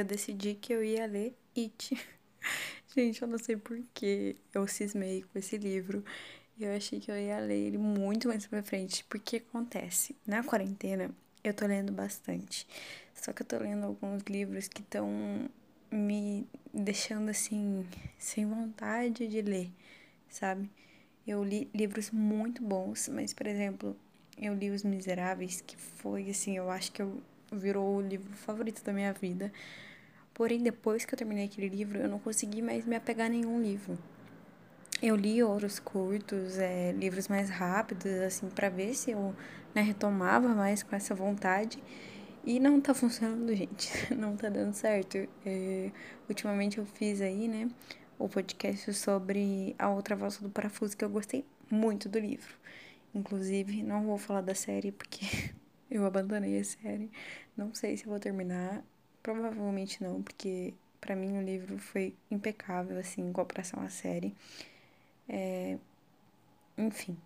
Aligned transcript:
Eu 0.00 0.04
decidi 0.04 0.54
que 0.54 0.72
eu 0.72 0.82
ia 0.82 1.06
ler 1.06 1.36
It. 1.56 1.96
Gente, 2.94 3.22
eu 3.22 3.28
não 3.28 3.38
sei 3.38 3.56
porquê 3.56 4.36
eu 4.52 4.66
cismei 4.66 5.22
com 5.22 5.38
esse 5.38 5.56
livro. 5.56 6.04
Eu 6.58 6.74
achei 6.74 7.00
que 7.00 7.10
eu 7.10 7.18
ia 7.18 7.38
ler 7.38 7.66
ele 7.68 7.78
muito 7.78 8.28
mais 8.28 8.46
pra 8.46 8.62
frente. 8.62 9.04
Porque 9.04 9.36
acontece, 9.36 10.16
na 10.26 10.42
quarentena 10.42 11.10
eu 11.42 11.54
tô 11.54 11.66
lendo 11.66 11.92
bastante. 11.92 12.66
Só 13.14 13.32
que 13.32 13.42
eu 13.42 13.46
tô 13.46 13.58
lendo 13.58 13.86
alguns 13.86 14.22
livros 14.24 14.68
que 14.68 14.82
estão 14.82 15.48
me 15.90 16.46
deixando 16.72 17.30
assim, 17.30 17.86
sem 18.18 18.46
vontade 18.46 19.26
de 19.26 19.42
ler, 19.42 19.70
sabe? 20.28 20.70
Eu 21.26 21.42
li 21.44 21.68
livros 21.74 22.10
muito 22.10 22.62
bons, 22.62 23.08
mas, 23.08 23.34
por 23.34 23.46
exemplo, 23.46 23.96
eu 24.38 24.54
li 24.54 24.70
Os 24.70 24.84
Miseráveis, 24.84 25.60
que 25.60 25.76
foi 25.76 26.30
assim, 26.30 26.56
eu 26.56 26.70
acho 26.70 26.92
que 26.92 27.02
eu 27.02 27.20
virou 27.52 27.96
o 27.96 28.00
livro 28.00 28.32
favorito 28.34 28.82
da 28.82 28.92
minha 28.92 29.12
vida. 29.12 29.52
Porém, 30.40 30.62
depois 30.62 31.04
que 31.04 31.12
eu 31.12 31.18
terminei 31.18 31.44
aquele 31.44 31.68
livro, 31.68 31.98
eu 31.98 32.08
não 32.08 32.18
consegui 32.18 32.62
mais 32.62 32.86
me 32.86 32.96
apegar 32.96 33.26
a 33.26 33.28
nenhum 33.28 33.60
livro. 33.60 33.98
Eu 35.02 35.14
li 35.14 35.42
outros 35.42 35.78
curtos, 35.78 36.56
é, 36.56 36.92
livros 36.92 37.28
mais 37.28 37.50
rápidos, 37.50 38.10
assim, 38.22 38.48
para 38.48 38.70
ver 38.70 38.94
se 38.94 39.10
eu 39.10 39.36
né, 39.74 39.82
retomava 39.82 40.48
mais 40.48 40.82
com 40.82 40.96
essa 40.96 41.14
vontade. 41.14 41.78
E 42.42 42.58
não 42.58 42.80
tá 42.80 42.94
funcionando, 42.94 43.52
gente. 43.54 44.14
Não 44.14 44.34
tá 44.34 44.48
dando 44.48 44.72
certo. 44.72 45.18
É, 45.44 45.90
ultimamente 46.26 46.78
eu 46.78 46.86
fiz 46.86 47.20
aí, 47.20 47.46
né, 47.46 47.68
o 48.18 48.26
podcast 48.26 48.94
sobre 48.94 49.76
A 49.78 49.90
Outra 49.90 50.16
Volta 50.16 50.40
do 50.40 50.48
Parafuso, 50.48 50.96
que 50.96 51.04
eu 51.04 51.10
gostei 51.10 51.44
muito 51.70 52.08
do 52.08 52.18
livro. 52.18 52.54
Inclusive, 53.14 53.82
não 53.82 54.04
vou 54.04 54.16
falar 54.16 54.40
da 54.40 54.54
série 54.54 54.90
porque 54.90 55.26
eu 55.90 56.06
abandonei 56.06 56.58
a 56.58 56.64
série. 56.64 57.10
Não 57.54 57.74
sei 57.74 57.98
se 57.98 58.06
vou 58.06 58.18
terminar. 58.18 58.82
Provavelmente 59.22 60.02
não, 60.02 60.22
porque 60.22 60.74
para 61.00 61.16
mim 61.16 61.38
o 61.38 61.42
livro 61.42 61.78
foi 61.78 62.14
impecável, 62.30 62.98
assim, 62.98 63.22
em 63.22 63.32
comparação 63.32 63.82
à 63.82 63.88
série. 63.88 64.34
É... 65.28 65.78
Enfim. 66.76 67.16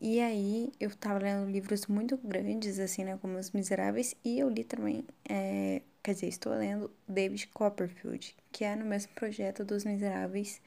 E 0.00 0.20
aí, 0.20 0.70
eu 0.78 0.94
tava 0.94 1.18
lendo 1.18 1.50
livros 1.50 1.86
muito 1.86 2.16
grandes, 2.18 2.78
assim, 2.78 3.04
né, 3.04 3.18
como 3.20 3.38
Os 3.38 3.50
Miseráveis, 3.50 4.14
e 4.24 4.38
eu 4.38 4.48
li 4.50 4.62
também, 4.62 5.04
é... 5.28 5.82
quer 6.02 6.14
dizer, 6.14 6.28
estou 6.28 6.52
lendo 6.54 6.90
David 7.08 7.46
Copperfield, 7.48 8.36
que 8.52 8.64
é 8.64 8.76
no 8.76 8.84
mesmo 8.84 9.12
projeto 9.14 9.64
dos 9.64 9.84
Miseráveis. 9.84 10.60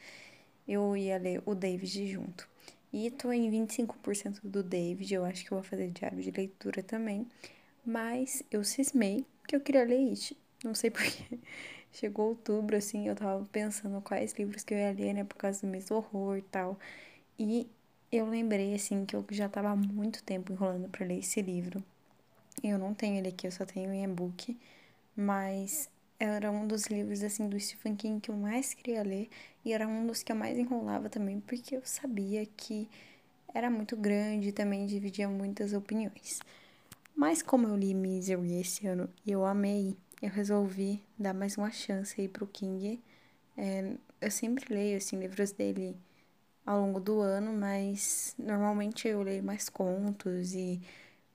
Eu 0.67 0.95
ia 0.97 1.17
ler 1.17 1.41
o 1.45 1.55
David 1.55 2.11
junto. 2.11 2.47
E 2.91 3.11
tô 3.11 3.31
em 3.31 3.49
25% 3.51 4.39
do 4.43 4.63
David, 4.63 5.13
eu 5.13 5.25
acho 5.25 5.45
que 5.45 5.51
eu 5.51 5.57
vou 5.57 5.63
fazer 5.63 5.89
diário 5.89 6.21
de 6.21 6.31
leitura 6.31 6.81
também. 6.83 7.27
Mas 7.85 8.43
eu 8.51 8.63
cismei 8.63 9.25
que 9.49 9.55
eu 9.55 9.61
queria 9.61 9.83
ler 9.83 10.09
It. 10.11 10.37
Não 10.63 10.75
sei 10.75 10.91
porquê. 10.91 11.39
Chegou 11.91 12.29
outubro, 12.29 12.75
assim, 12.77 13.07
eu 13.07 13.15
tava 13.15 13.43
pensando 13.51 13.99
quais 14.01 14.33
livros 14.33 14.63
que 14.63 14.73
eu 14.75 14.77
ia 14.77 14.91
ler, 14.91 15.13
né, 15.13 15.23
por 15.23 15.35
causa 15.37 15.61
do 15.61 15.67
mês 15.67 15.85
do 15.85 15.95
horror 15.95 16.37
e 16.37 16.41
tal. 16.43 16.77
E 17.39 17.67
eu 18.11 18.27
lembrei, 18.27 18.75
assim, 18.75 19.05
que 19.05 19.15
eu 19.15 19.25
já 19.31 19.49
tava 19.49 19.69
há 19.69 19.75
muito 19.75 20.23
tempo 20.23 20.53
enrolando 20.53 20.87
pra 20.89 21.05
ler 21.05 21.19
esse 21.19 21.41
livro. 21.41 21.83
Eu 22.63 22.77
não 22.77 22.93
tenho 22.93 23.17
ele 23.17 23.29
aqui, 23.29 23.47
eu 23.47 23.51
só 23.51 23.65
tenho 23.65 23.91
em 23.91 24.03
e-book. 24.03 24.55
Mas 25.15 25.89
era 26.19 26.51
um 26.51 26.67
dos 26.67 26.87
livros, 26.87 27.23
assim, 27.23 27.49
do 27.49 27.59
Stephen 27.59 27.95
King 27.95 28.19
que 28.21 28.29
eu 28.31 28.37
mais 28.37 28.73
queria 28.73 29.01
ler. 29.03 29.29
E 29.65 29.73
era 29.73 29.87
um 29.87 30.05
dos 30.05 30.21
que 30.23 30.31
eu 30.31 30.35
mais 30.35 30.57
enrolava 30.59 31.09
também, 31.09 31.39
porque 31.41 31.75
eu 31.75 31.81
sabia 31.85 32.45
que 32.45 32.87
era 33.53 33.69
muito 33.69 33.97
grande 33.97 34.49
e 34.49 34.51
também 34.51 34.85
dividia 34.85 35.27
muitas 35.27 35.73
opiniões. 35.73 36.39
Mas 37.19 37.41
como 37.41 37.67
eu 37.67 37.75
li 37.75 37.93
Misery 37.93 38.61
esse 38.61 38.87
ano 38.87 39.09
e 39.25 39.31
eu 39.33 39.45
amei, 39.45 39.97
eu 40.21 40.29
resolvi 40.29 41.03
dar 41.17 41.33
mais 41.33 41.57
uma 41.57 41.69
chance 41.69 42.15
aí 42.19 42.29
pro 42.29 42.47
King. 42.47 43.03
É, 43.57 43.93
eu 44.21 44.31
sempre 44.31 44.73
leio, 44.73 44.95
assim, 44.95 45.19
livros 45.19 45.51
dele 45.51 45.97
ao 46.65 46.79
longo 46.79 47.01
do 47.01 47.19
ano, 47.19 47.51
mas 47.51 48.33
normalmente 48.39 49.05
eu 49.05 49.21
leio 49.21 49.43
mais 49.43 49.67
contos 49.67 50.53
e, 50.53 50.81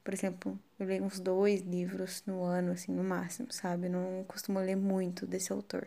por 0.03 0.15
exemplo, 0.15 0.59
eu 0.81 0.87
leio 0.87 1.05
uns 1.05 1.21
dois 1.21 1.61
livros 1.61 2.23
no 2.27 2.43
ano, 2.43 2.73
assim, 2.73 2.91
no 2.91 3.05
máximo, 3.05 3.53
sabe? 3.53 3.89
Eu 3.89 3.93
não 3.93 4.25
costumo 4.25 4.61
ler 4.61 4.77
muito 4.77 5.27
desse 5.27 5.53
autor. 5.53 5.87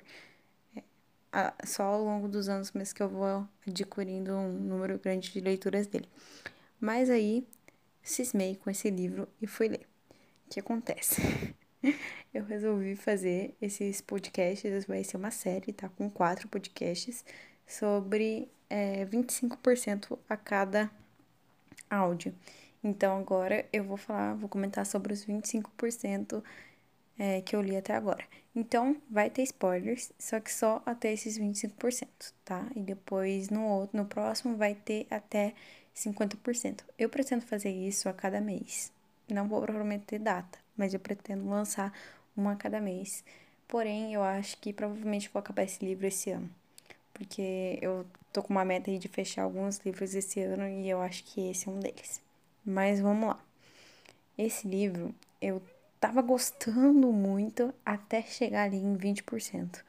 É, 1.34 1.54
só 1.66 1.84
ao 1.84 2.04
longo 2.04 2.28
dos 2.28 2.48
anos 2.50 2.72
mesmo 2.72 2.96
que 2.96 3.04
eu 3.04 3.10
vou 3.10 3.48
adquirindo 3.68 4.34
um 4.34 4.52
número 4.54 5.00
grande 5.00 5.32
de 5.32 5.40
leituras 5.40 5.88
dele. 5.88 6.08
Mas 6.80 7.10
aí, 7.10 7.48
cismei 8.10 8.56
com 8.56 8.70
esse 8.70 8.90
livro 8.90 9.28
e 9.42 9.48
fui 9.48 9.68
ler. 9.68 9.88
O 10.46 10.50
que 10.50 10.60
acontece? 10.60 11.22
eu 12.34 12.46
resolvi 12.46 12.96
fazer 12.96 13.56
esses 13.62 14.02
podcasts, 14.02 14.86
vai 14.86 15.04
ser 15.04 15.18
uma 15.18 15.32
série, 15.32 15.74
tá? 15.74 15.90
Com 15.90 16.10
quatro 16.10 16.48
podcasts 16.48 17.24
sobre 17.66 18.50
é, 18.70 19.06
25% 19.06 20.18
a 20.30 20.38
cada 20.38 20.90
áudio. 21.90 22.34
Então 22.84 23.18
agora 23.18 23.66
eu 23.74 23.84
vou 23.84 23.98
falar, 23.98 24.36
vou 24.36 24.48
comentar 24.48 24.86
sobre 24.86 25.14
os 25.14 25.26
25% 25.26 26.44
é, 27.20 27.42
que 27.42 27.56
eu 27.56 27.62
li 27.62 27.76
até 27.76 27.94
agora. 27.94 28.24
Então 28.56 28.98
vai 29.10 29.30
ter 29.30 29.44
spoilers, 29.44 30.12
só 30.18 30.40
que 30.40 30.54
só 30.54 30.82
até 30.86 31.12
esses 31.12 31.38
25%, 31.38 32.08
tá? 32.46 32.68
E 32.76 32.82
depois 32.82 33.50
no 33.50 33.64
outro, 33.66 33.98
no 33.98 34.06
próximo 34.06 34.56
vai 34.56 34.76
ter 34.76 35.08
até 35.10 35.54
50%. 35.98 36.84
Eu 36.98 37.10
pretendo 37.10 37.46
fazer 37.46 37.72
isso 37.72 38.08
a 38.08 38.14
cada 38.14 38.40
mês. 38.40 38.92
Não 39.28 39.48
vou 39.48 39.62
prometer 39.62 40.20
data, 40.20 40.60
mas 40.78 40.94
eu 40.94 41.00
pretendo 41.00 41.50
lançar 41.50 41.92
uma 42.36 42.54
a 42.54 42.56
cada 42.56 42.80
mês. 42.80 43.24
Porém, 43.68 44.14
eu 44.14 44.24
acho 44.24 44.58
que 44.60 44.72
provavelmente 44.72 45.30
vou 45.34 45.40
acabar 45.40 45.64
esse 45.64 45.84
livro 45.84 46.06
esse 46.06 46.30
ano. 46.30 46.50
Porque 47.14 47.80
eu 47.82 48.06
tô 48.32 48.44
com 48.44 48.54
uma 48.54 48.64
meta 48.64 48.92
aí 48.92 49.00
de 49.00 49.08
fechar 49.08 49.42
alguns 49.42 49.80
livros 49.80 50.14
esse 50.14 50.40
ano 50.40 50.68
e 50.68 50.88
eu 50.88 51.02
acho 51.02 51.24
que 51.24 51.50
esse 51.50 51.68
é 51.68 51.72
um 51.72 51.80
deles. 51.80 52.22
Mas 52.64 53.00
vamos 53.00 53.30
lá. 53.30 53.40
Esse 54.38 54.68
livro 54.68 55.14
eu 55.42 55.62
tava 56.00 56.22
gostando 56.22 57.12
muito 57.12 57.74
até 57.84 58.22
chegar 58.22 58.66
ali 58.66 58.78
em 58.78 58.96
20%. 58.96 59.84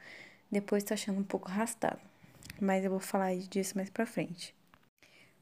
Depois 0.51 0.83
tô 0.83 0.95
achando 0.95 1.19
um 1.19 1.23
pouco 1.23 1.47
arrastado. 1.47 1.99
Mas 2.59 2.83
eu 2.83 2.89
vou 2.89 2.99
falar 2.99 3.35
disso 3.37 3.77
mais 3.77 3.89
pra 3.89 4.07
frente. 4.07 4.53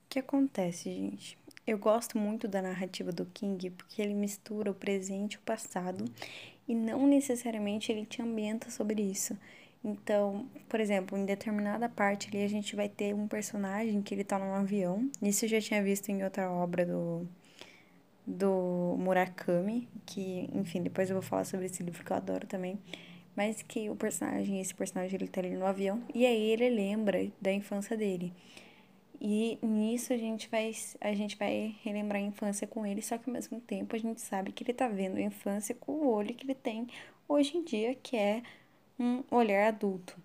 O 0.07 0.09
que 0.09 0.19
acontece, 0.19 0.90
gente? 0.90 1.38
Eu 1.68 1.78
gosto 1.78 2.18
muito 2.18 2.47
da 2.47 2.62
narrativa 2.62 3.12
do 3.12 3.25
King 3.25 3.69
porque 3.72 4.01
ele 4.01 4.13
mistura 4.13 4.72
o 4.72 4.73
presente 4.73 5.34
e 5.34 5.38
o 5.38 5.41
passado 5.41 6.06
e 6.66 6.73
não 6.73 7.06
necessariamente 7.06 7.91
ele 7.91 8.06
te 8.06 8.22
ambienta 8.22 8.72
sobre 8.72 9.01
isso. 9.01 9.38
Então, 9.84 10.47
por 10.69 10.79
exemplo, 10.79 11.18
em 11.18 11.25
determinada 11.25 11.90
parte 11.90 12.29
ali 12.29 12.41
a 12.41 12.47
gente 12.47 12.73
vai 12.73 12.88
ter 12.88 13.13
um 13.13 13.28
personagem 13.28 14.01
que 14.01 14.16
ele 14.16 14.23
tá 14.23 14.40
num 14.40 14.53
avião. 14.53 15.12
Isso 15.22 15.44
eu 15.44 15.50
já 15.50 15.59
tinha 15.59 15.84
visto 15.84 16.07
em 16.07 16.24
outra 16.24 16.50
obra 16.50 16.85
do 16.85 17.28
do 18.25 18.95
Murakami, 18.97 19.89
que, 20.06 20.50
enfim, 20.53 20.81
depois 20.81 21.09
eu 21.09 21.16
vou 21.16 21.24
falar 21.24 21.44
sobre 21.45 21.65
esse 21.65 21.83
livro 21.83 22.04
que 22.04 22.12
eu 22.12 22.18
adoro 22.18 22.48
também. 22.48 22.80
Mas 23.36 23.62
que 23.62 23.89
o 23.89 23.95
personagem, 23.95 24.62
esse 24.62 24.74
personagem, 24.74 25.15
ele 25.15 25.27
tá 25.27 25.42
ali 25.42 25.51
no 25.51 25.65
avião 25.65 26.01
e 26.13 26.25
aí 26.25 26.50
ele 26.51 26.69
lembra 26.69 27.30
da 27.42 27.51
infância 27.51 27.98
dele. 27.98 28.33
E 29.19 29.58
nisso 29.64 30.14
a 30.14 30.18
gente 30.18 30.48
vai 30.50 30.72
a 31.02 31.14
gente 31.14 31.36
vai 31.38 31.75
relembrar 31.84 32.22
a 32.22 32.25
infância 32.25 32.68
com 32.68 32.86
ele, 32.86 33.02
só 33.02 33.18
que 33.18 33.30
ao 33.30 33.34
mesmo 33.34 33.60
tempo 33.60 33.96
a 33.96 34.00
gente 34.00 34.22
sabe 34.22 34.52
que 34.52 34.64
ele 34.64 34.74
tá 34.74 34.88
vendo 34.88 35.18
a 35.18 35.22
infância 35.22 35.74
com 35.75 35.92
o 35.94 36.08
olho 36.08 36.36
que 36.36 36.46
ele 36.46 36.56
tem 36.56 36.88
hoje 37.28 37.58
em 37.58 37.64
dia, 37.64 37.96
que 37.96 38.16
é 38.16 38.44
um 39.00 39.24
olhar 39.31 39.68
adulto. 39.68 40.18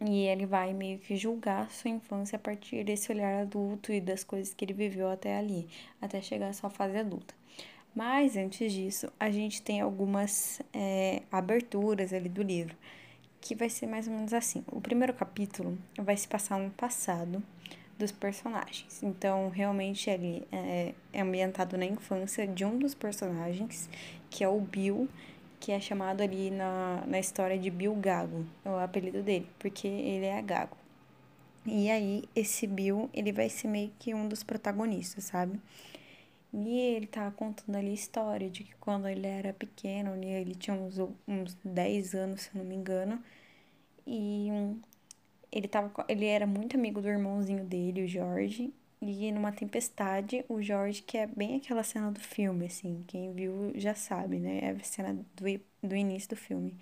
E 0.00 0.24
ele 0.26 0.44
vai 0.46 0.74
meio 0.74 0.98
que 0.98 1.16
julgar 1.16 1.70
sua 1.70 1.90
infância 1.90 2.36
a 2.36 2.38
partir 2.38 2.84
desse 2.84 3.10
olhar 3.10 3.40
adulto 3.40 3.92
e 3.92 4.00
das 4.00 4.22
coisas 4.22 4.52
que 4.52 4.64
ele 4.64 4.74
viveu 4.74 5.08
até 5.10 5.38
ali, 5.38 5.66
até 6.00 6.20
chegar 6.20 6.48
à 6.48 6.52
sua 6.52 6.68
fase 6.68 6.98
adulta. 6.98 7.34
Mas 7.94 8.36
antes 8.36 8.72
disso, 8.72 9.10
a 9.18 9.30
gente 9.30 9.62
tem 9.62 9.80
algumas 9.80 10.60
é, 10.72 11.22
aberturas 11.32 12.12
ali 12.12 12.28
do 12.28 12.42
livro, 12.42 12.76
que 13.40 13.54
vai 13.54 13.70
ser 13.70 13.86
mais 13.86 14.06
ou 14.06 14.12
menos 14.12 14.34
assim. 14.34 14.62
O 14.70 14.82
primeiro 14.82 15.14
capítulo 15.14 15.78
vai 15.96 16.16
se 16.16 16.28
passar 16.28 16.58
no 16.58 16.70
passado, 16.70 17.42
dos 17.98 18.12
personagens. 18.12 19.02
Então, 19.02 19.48
realmente, 19.48 20.10
ele 20.10 20.46
é, 20.52 20.94
é 21.12 21.20
ambientado 21.20 21.76
na 21.76 21.86
infância 21.86 22.46
de 22.46 22.64
um 22.64 22.78
dos 22.78 22.94
personagens, 22.94 23.88
que 24.30 24.44
é 24.44 24.48
o 24.48 24.60
Bill, 24.60 25.08
que 25.58 25.72
é 25.72 25.80
chamado 25.80 26.22
ali 26.22 26.50
na, 26.50 27.04
na 27.06 27.18
história 27.18 27.58
de 27.58 27.70
Bill 27.70 27.94
Gago, 27.94 28.44
é 28.64 28.70
o 28.70 28.78
apelido 28.78 29.22
dele, 29.22 29.48
porque 29.58 29.88
ele 29.88 30.26
é 30.26 30.40
gago. 30.42 30.76
E 31.64 31.90
aí, 31.90 32.24
esse 32.34 32.66
Bill, 32.66 33.10
ele 33.12 33.32
vai 33.32 33.48
ser 33.48 33.68
meio 33.68 33.90
que 33.98 34.14
um 34.14 34.28
dos 34.28 34.42
protagonistas, 34.42 35.24
sabe? 35.24 35.60
E 36.52 36.78
ele 36.78 37.06
tá 37.06 37.30
contando 37.32 37.76
ali 37.76 37.90
a 37.90 37.94
história 37.94 38.48
de 38.48 38.64
que 38.64 38.74
quando 38.76 39.08
ele 39.08 39.26
era 39.26 39.52
pequeno, 39.52 40.14
né, 40.14 40.40
ele 40.40 40.54
tinha 40.54 40.76
uns, 40.76 40.98
uns 41.26 41.56
10 41.64 42.14
anos, 42.14 42.42
se 42.42 42.56
não 42.56 42.64
me 42.64 42.74
engano, 42.74 43.22
e 44.06 44.48
um, 44.52 44.80
ele, 45.56 45.68
tava, 45.68 45.90
ele 46.08 46.26
era 46.26 46.46
muito 46.46 46.76
amigo 46.76 47.00
do 47.00 47.08
irmãozinho 47.08 47.64
dele, 47.64 48.04
o 48.04 48.08
Jorge, 48.08 48.72
e 49.00 49.32
numa 49.32 49.52
tempestade, 49.52 50.44
o 50.48 50.60
Jorge, 50.62 51.02
que 51.02 51.16
é 51.16 51.26
bem 51.26 51.56
aquela 51.56 51.82
cena 51.82 52.10
do 52.12 52.20
filme, 52.20 52.66
assim, 52.66 53.04
quem 53.06 53.32
viu 53.32 53.72
já 53.74 53.94
sabe, 53.94 54.38
né? 54.38 54.60
É 54.62 54.70
a 54.70 54.78
cena 54.84 55.14
do, 55.14 55.88
do 55.88 55.96
início 55.96 56.30
do 56.30 56.36
filme. 56.36 56.76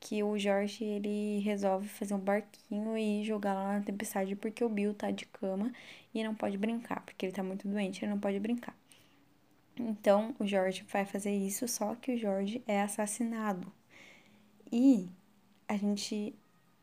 Que 0.00 0.22
o 0.22 0.38
Jorge, 0.38 0.84
ele 0.84 1.40
resolve 1.40 1.88
fazer 1.88 2.14
um 2.14 2.18
barquinho 2.18 2.96
e 2.98 3.24
jogar 3.24 3.54
lá 3.54 3.78
na 3.78 3.84
tempestade 3.84 4.36
porque 4.36 4.62
o 4.64 4.68
Bill 4.68 4.94
tá 4.94 5.10
de 5.10 5.26
cama 5.26 5.72
e 6.14 6.22
não 6.22 6.34
pode 6.34 6.58
brincar, 6.58 7.02
porque 7.04 7.26
ele 7.26 7.32
tá 7.32 7.42
muito 7.42 7.66
doente, 7.68 8.04
ele 8.04 8.12
não 8.12 8.20
pode 8.20 8.38
brincar. 8.40 8.76
Então, 9.78 10.34
o 10.38 10.46
Jorge 10.46 10.84
vai 10.92 11.04
fazer 11.06 11.34
isso, 11.34 11.66
só 11.68 11.94
que 11.94 12.12
o 12.12 12.18
Jorge 12.18 12.62
é 12.66 12.82
assassinado. 12.82 13.72
E 14.72 15.08
a 15.68 15.76
gente 15.76 16.34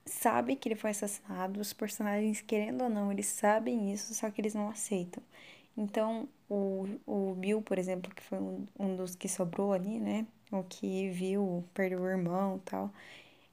sabe 0.05 0.55
que 0.55 0.69
ele 0.69 0.75
foi 0.75 0.91
assassinado, 0.91 1.59
os 1.59 1.73
personagens, 1.73 2.41
querendo 2.41 2.83
ou 2.83 2.89
não, 2.89 3.11
eles 3.11 3.27
sabem 3.27 3.91
isso, 3.93 4.13
só 4.13 4.29
que 4.29 4.41
eles 4.41 4.53
não 4.53 4.69
aceitam. 4.69 5.23
Então, 5.77 6.29
o, 6.49 6.87
o 7.05 7.35
Bill, 7.35 7.61
por 7.61 7.77
exemplo, 7.79 8.13
que 8.13 8.23
foi 8.23 8.39
um, 8.39 8.65
um 8.79 8.95
dos 8.95 9.15
que 9.15 9.27
sobrou 9.27 9.73
ali, 9.73 9.99
né? 9.99 10.25
O 10.51 10.63
que 10.63 11.09
viu, 11.09 11.63
perdeu 11.73 12.01
o 12.01 12.07
irmão 12.07 12.59
tal, 12.65 12.91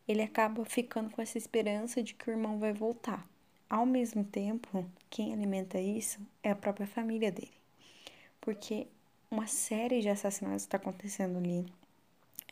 ele 0.06 0.22
acaba 0.22 0.64
ficando 0.64 1.10
com 1.10 1.22
essa 1.22 1.38
esperança 1.38 2.02
de 2.02 2.14
que 2.14 2.28
o 2.30 2.32
irmão 2.32 2.58
vai 2.58 2.72
voltar. 2.72 3.26
Ao 3.68 3.86
mesmo 3.86 4.24
tempo, 4.24 4.84
quem 5.10 5.32
alimenta 5.32 5.80
isso 5.80 6.20
é 6.42 6.50
a 6.50 6.56
própria 6.56 6.86
família 6.86 7.32
dele. 7.32 7.52
Porque 8.40 8.86
uma 9.30 9.46
série 9.46 10.00
de 10.02 10.08
assassinatos 10.08 10.62
está 10.62 10.76
acontecendo 10.76 11.38
ali 11.38 11.66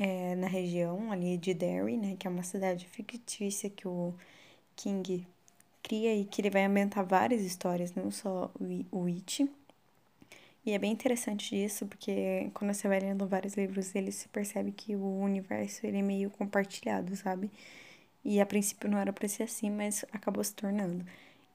é, 0.00 0.34
na 0.34 0.46
região 0.46 1.12
ali 1.12 1.36
de 1.36 1.52
Derry, 1.52 1.98
né, 1.98 2.16
que 2.18 2.26
é 2.26 2.30
uma 2.30 2.42
cidade 2.42 2.86
fictícia 2.88 3.68
que 3.68 3.86
o 3.86 4.14
King 4.74 5.26
cria 5.82 6.14
e 6.16 6.24
que 6.24 6.40
ele 6.40 6.48
vai 6.50 6.64
ambientar 6.64 7.04
várias 7.04 7.42
histórias, 7.42 7.94
não 7.94 8.10
só 8.10 8.50
o 8.90 9.06
It. 9.06 9.46
E 10.64 10.72
é 10.72 10.78
bem 10.78 10.92
interessante 10.92 11.54
isso, 11.54 11.86
porque 11.86 12.50
quando 12.54 12.72
você 12.72 12.88
vai 12.88 13.00
lendo 13.00 13.26
vários 13.26 13.54
livros, 13.54 13.94
ele 13.94 14.10
se 14.12 14.28
percebe 14.28 14.72
que 14.72 14.96
o 14.96 15.20
universo 15.20 15.86
ele 15.86 15.98
é 15.98 16.02
meio 16.02 16.30
compartilhado, 16.30 17.14
sabe? 17.16 17.50
E 18.24 18.40
a 18.40 18.46
princípio 18.46 18.88
não 18.90 18.98
era 18.98 19.12
para 19.12 19.28
ser 19.28 19.44
assim, 19.44 19.70
mas 19.70 20.04
acabou 20.12 20.42
se 20.44 20.54
tornando. 20.54 21.04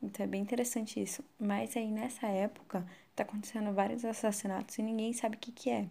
Então 0.03 0.23
é 0.23 0.27
bem 0.27 0.41
interessante 0.41 1.01
isso. 1.01 1.23
Mas 1.39 1.75
aí 1.77 1.91
nessa 1.91 2.27
época 2.27 2.85
tá 3.15 3.23
acontecendo 3.23 3.73
vários 3.73 4.05
assassinatos 4.05 4.77
e 4.77 4.83
ninguém 4.83 5.13
sabe 5.13 5.35
o 5.37 5.39
que 5.39 5.51
que 5.51 5.69
é. 5.69 5.87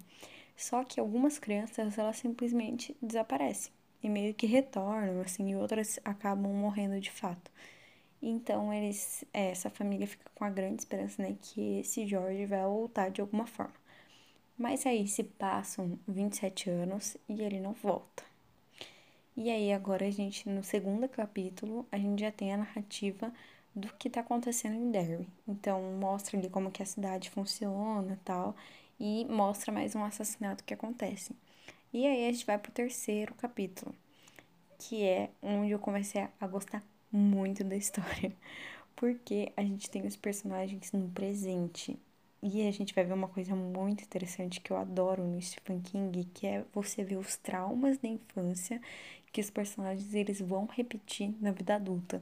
Só 0.57 0.85
que 0.85 1.01
algumas 1.01 1.39
crianças, 1.39 1.99
elas 1.99 2.17
simplesmente 2.17 2.97
desaparecem 3.03 3.73
e 4.03 4.09
meio 4.09 4.35
que 4.35 4.47
retornam, 4.47 5.21
assim, 5.23 5.51
e 5.51 5.57
outras 5.57 5.99
acabam 6.05 6.53
morrendo 6.53 7.01
de 7.01 7.11
fato. 7.11 7.51
Então, 8.23 8.73
eles, 8.73 9.25
é, 9.33 9.51
essa 9.51 9.71
família 9.71 10.07
fica 10.07 10.31
com 10.35 10.45
a 10.45 10.51
grande 10.51 10.83
esperança, 10.83 11.23
né, 11.23 11.37
que 11.41 11.81
esse 11.81 12.07
Jorge 12.07 12.47
vai 12.47 12.63
voltar 12.63 13.11
de 13.11 13.21
alguma 13.21 13.47
forma. 13.47 13.75
Mas 14.59 14.87
aí 14.87 15.07
se 15.09 15.25
passam 15.25 15.99
27 16.07 16.71
anos 16.71 17.17
e 17.29 17.43
ele 17.43 17.61
não 17.61 17.73
volta. 17.73 18.23
E 19.37 19.51
aí 19.51 19.73
agora 19.73 20.07
a 20.07 20.11
gente, 20.11 20.49
no 20.49 20.63
segundo 20.63 21.09
capítulo, 21.09 21.87
a 21.91 21.99
gente 21.99 22.21
já 22.21 22.31
tem 22.31 22.53
a 22.53 22.57
narrativa 22.59 23.33
do 23.75 23.89
que 23.95 24.09
tá 24.09 24.21
acontecendo 24.21 24.77
em 24.77 24.91
Derry. 24.91 25.27
Então, 25.49 25.83
mostra 26.01 26.39
ali 26.39 26.49
como 26.49 26.71
que 26.71 26.83
a 26.83 26.87
cidade 26.87 27.31
funciona 27.31 28.19
tal 28.25 28.55
e 28.99 29.25
mostra 29.27 29.73
mais 29.73 29.95
um 29.95 30.05
assassinato 30.05 30.65
que 30.65 30.75
acontece. 30.75 31.35
E 31.93 32.07
aí 32.07 32.29
a 32.29 32.33
gente 32.33 32.47
vai 32.47 32.59
pro 32.59 32.73
terceiro 32.73 33.35
capítulo, 33.35 33.95
que 34.79 35.03
é 35.05 35.31
onde 35.43 35.71
eu 35.73 35.79
comecei 35.79 36.27
a 36.41 36.47
gostar 36.47 36.83
muito 37.13 37.63
da 37.65 37.77
história, 37.77 38.33
porque 38.97 39.53
a 39.57 39.63
gente 39.63 39.91
tem 39.91 40.07
os 40.07 40.17
personagens 40.17 40.93
no 40.93 41.09
presente. 41.11 41.99
E 42.43 42.69
a 42.69 42.71
gente 42.71 42.95
vai 42.95 43.05
ver 43.05 43.15
uma 43.15 43.29
coisa 43.29 43.55
muito 43.57 44.05
interessante 44.05 44.61
que 44.61 44.71
eu 44.71 44.77
adoro 44.77 45.25
no 45.25 45.41
Stephen 45.41 45.81
King, 45.81 46.25
que 46.35 46.47
é 46.47 46.65
você 46.75 47.03
ver 47.03 47.17
os 47.17 47.37
traumas 47.37 47.97
da 47.99 48.09
infância 48.09 48.81
que 49.33 49.41
os 49.41 49.51
personagens 49.51 50.15
eles 50.15 50.41
vão 50.41 50.67
repetir 50.67 51.35
na 51.41 51.51
vida 51.53 51.75
adulta. 51.77 52.21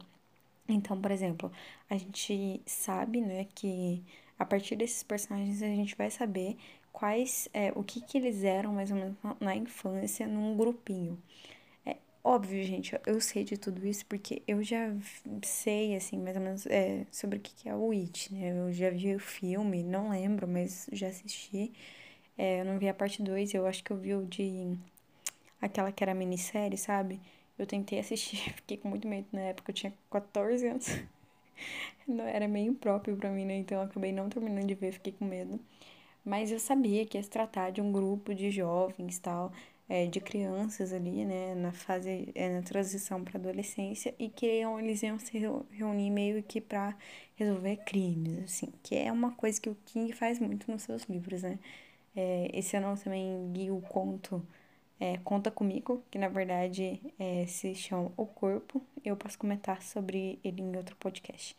Então, 0.69 1.01
por 1.01 1.11
exemplo, 1.11 1.53
a 1.91 1.97
gente 1.97 2.63
sabe, 2.67 3.21
né, 3.21 3.47
que 3.55 4.03
a 4.43 4.45
partir 4.45 4.75
desses 4.75 5.05
personagens 5.05 5.63
a 5.63 5.67
gente 5.67 5.95
vai 5.97 6.11
saber 6.11 6.57
quais, 6.93 7.49
é, 7.55 7.73
o 7.77 7.85
que 7.85 8.01
que 8.01 8.19
eles 8.19 8.43
eram 8.43 8.73
mais 8.73 8.91
ou 8.91 8.97
menos 8.97 9.17
na, 9.41 9.55
infância 9.55 10.27
num 10.27 10.57
grupinho. 10.57 11.17
É 11.87 11.97
óbvio, 12.25 12.65
gente, 12.65 12.99
eu 13.07 13.21
sei 13.21 13.45
de 13.45 13.57
tudo 13.57 13.87
isso 13.87 14.05
porque 14.07 14.43
eu 14.49 14.61
já 14.63 14.93
sei, 15.45 15.95
assim, 15.97 16.19
mais 16.19 16.37
ou 16.37 16.43
menos 16.43 16.67
é, 16.67 17.07
sobre 17.13 17.39
o 17.39 17.41
que 17.41 17.55
que 17.55 17.69
é 17.69 17.75
o 17.75 17.93
It, 17.93 18.35
né? 18.35 18.51
Eu 18.59 18.73
já 18.73 18.91
vi 18.91 19.15
o 19.15 19.21
filme, 19.21 19.83
não 19.85 20.11
lembro, 20.11 20.49
mas 20.49 20.89
já 20.93 21.07
assisti. 21.09 21.73
É, 22.37 22.61
eu 22.61 22.65
não 22.65 22.79
vi 22.79 22.89
a 22.89 22.95
parte 22.95 23.23
2, 23.23 23.55
eu 23.55 23.67
acho 23.67 23.85
que 23.85 23.93
eu 23.93 23.97
vi 23.97 24.15
o 24.15 24.27
de... 24.27 24.77
Aquela 25.61 25.93
que 25.93 26.03
era 26.03 26.15
minissérie, 26.15 26.77
sabe? 26.79 27.21
Eu 27.59 27.67
tentei 27.67 28.01
assistir, 28.01 28.39
fiquei 28.57 28.77
com 28.77 28.89
muito 28.89 29.07
medo 29.09 29.29
na 29.33 29.41
época, 29.43 29.71
eu 29.71 29.75
tinha 29.75 29.95
14 30.11 30.67
anos. 30.67 30.89
não 32.07 32.25
era 32.27 32.49
meio 32.49 32.75
próprio 32.75 33.17
para 33.17 33.31
mim, 33.31 33.45
né? 33.45 33.57
Então 33.57 33.79
eu 33.79 33.85
acabei 33.85 34.13
não 34.13 34.29
terminando 34.29 34.67
de 34.67 34.75
ver, 34.75 34.93
fiquei 34.93 35.13
com 35.13 35.25
medo. 35.25 35.61
Mas 36.25 36.53
eu 36.53 36.61
sabia 36.61 37.07
que 37.07 37.19
ia 37.19 37.23
se 37.23 37.31
tratar 37.31 37.71
de 37.73 37.81
um 37.81 37.93
grupo 37.93 38.35
de 38.35 38.51
jovens, 38.51 39.19
tal, 39.19 39.53
é, 39.89 40.07
de 40.07 40.21
crianças 40.21 40.93
ali, 40.93 41.25
né, 41.25 41.55
na 41.55 41.73
fase, 41.73 42.31
é, 42.35 42.49
na 42.49 42.63
transição 42.63 43.23
para 43.25 43.39
adolescência 43.39 44.15
e 44.19 44.29
que 44.29 44.47
eles 44.47 45.03
iam 45.03 45.19
se 45.19 45.39
reunir 45.71 46.11
meio 46.11 46.43
que 46.43 46.61
para 46.61 46.97
resolver 47.37 47.77
crimes, 47.85 48.45
assim, 48.45 48.73
que 48.83 48.95
é 48.95 49.11
uma 49.13 49.33
coisa 49.33 49.61
que 49.61 49.69
o 49.71 49.77
King 49.87 50.13
faz 50.13 50.39
muito 50.39 50.71
nos 50.71 50.83
seus 50.83 51.03
livros, 51.05 51.43
né? 51.43 51.59
É, 52.17 52.51
esse 52.55 52.77
ano 52.77 52.89
eu 52.89 52.97
também 52.97 53.53
li 53.53 53.71
o 53.71 53.81
conto 53.81 54.47
é, 55.03 55.19
Conta 55.25 55.51
Comigo, 55.51 56.01
que 56.09 56.17
na 56.17 56.29
verdade 56.29 57.01
é, 57.19 57.45
se 57.47 57.75
chama 57.75 58.13
O 58.17 58.25
Corpo. 58.25 58.81
Eu 59.05 59.17
posso 59.17 59.37
comentar 59.37 59.83
sobre 59.83 60.39
ele 60.45 60.63
em 60.63 60.77
outro 60.77 60.95
podcast. 60.95 61.57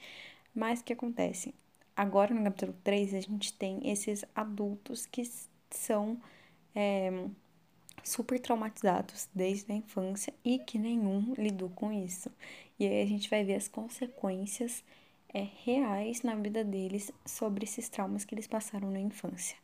Mas 0.56 0.80
o 0.80 0.84
que 0.86 0.94
acontece? 0.94 1.54
Agora 1.94 2.34
no 2.34 2.42
capítulo 2.42 2.74
3 2.86 3.14
a 3.16 3.20
gente 3.20 3.52
tem 3.52 3.82
esses 3.92 4.24
adultos 4.34 5.06
que 5.06 5.30
são 5.70 6.18
é, 6.74 7.12
super 8.02 8.40
traumatizados 8.40 9.28
desde 9.36 9.74
a 9.74 9.76
infância 9.76 10.34
e 10.46 10.60
que 10.60 10.80
nenhum 10.80 11.34
lidou 11.38 11.70
com 11.70 11.92
isso. 11.92 12.32
E 12.80 12.88
aí 12.88 13.02
a 13.02 13.06
gente 13.06 13.30
vai 13.30 13.44
ver 13.44 13.56
as 13.56 13.68
consequências 13.68 14.82
é, 15.34 15.46
reais 15.66 16.22
na 16.22 16.34
vida 16.36 16.64
deles 16.64 17.12
sobre 17.26 17.66
esses 17.66 17.90
traumas 17.90 18.24
que 18.24 18.34
eles 18.34 18.48
passaram 18.48 18.90
na 18.90 19.02
infância. 19.02 19.58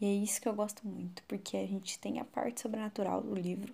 E 0.00 0.06
é 0.06 0.12
isso 0.12 0.40
que 0.40 0.48
eu 0.48 0.54
gosto 0.54 0.86
muito, 0.86 1.22
porque 1.24 1.56
a 1.56 1.66
gente 1.66 1.98
tem 1.98 2.18
a 2.18 2.24
parte 2.24 2.60
sobrenatural 2.60 3.22
do 3.22 3.34
livro, 3.34 3.72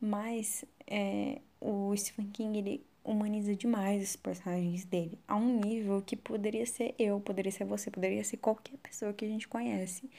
mas 0.00 0.64
é, 0.86 1.40
o 1.60 1.94
Stephen 1.96 2.28
King 2.30 2.58
ele 2.58 2.86
humaniza 3.04 3.54
demais 3.54 4.10
os 4.10 4.16
personagens 4.16 4.84
dele, 4.84 5.18
a 5.28 5.36
um 5.36 5.60
nível 5.60 6.02
que 6.02 6.16
poderia 6.16 6.66
ser 6.66 6.94
eu, 6.98 7.20
poderia 7.20 7.52
ser 7.52 7.64
você, 7.64 7.90
poderia 7.90 8.24
ser 8.24 8.36
qualquer 8.38 8.76
pessoa 8.78 9.12
que 9.12 9.24
a 9.24 9.28
gente 9.28 9.46
conhece, 9.46 10.10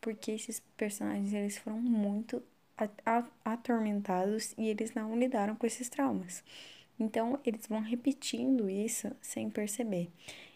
porque 0.00 0.32
esses 0.32 0.60
personagens 0.76 1.32
eles 1.32 1.58
foram 1.58 1.78
muito 1.80 2.42
atormentados 3.44 4.54
e 4.58 4.68
eles 4.68 4.92
não 4.94 5.16
lidaram 5.18 5.54
com 5.54 5.66
esses 5.66 5.88
traumas. 5.88 6.42
Então, 6.98 7.38
eles 7.44 7.66
vão 7.66 7.80
repetindo 7.80 8.68
isso 8.68 9.10
sem 9.20 9.50
perceber. 9.50 10.10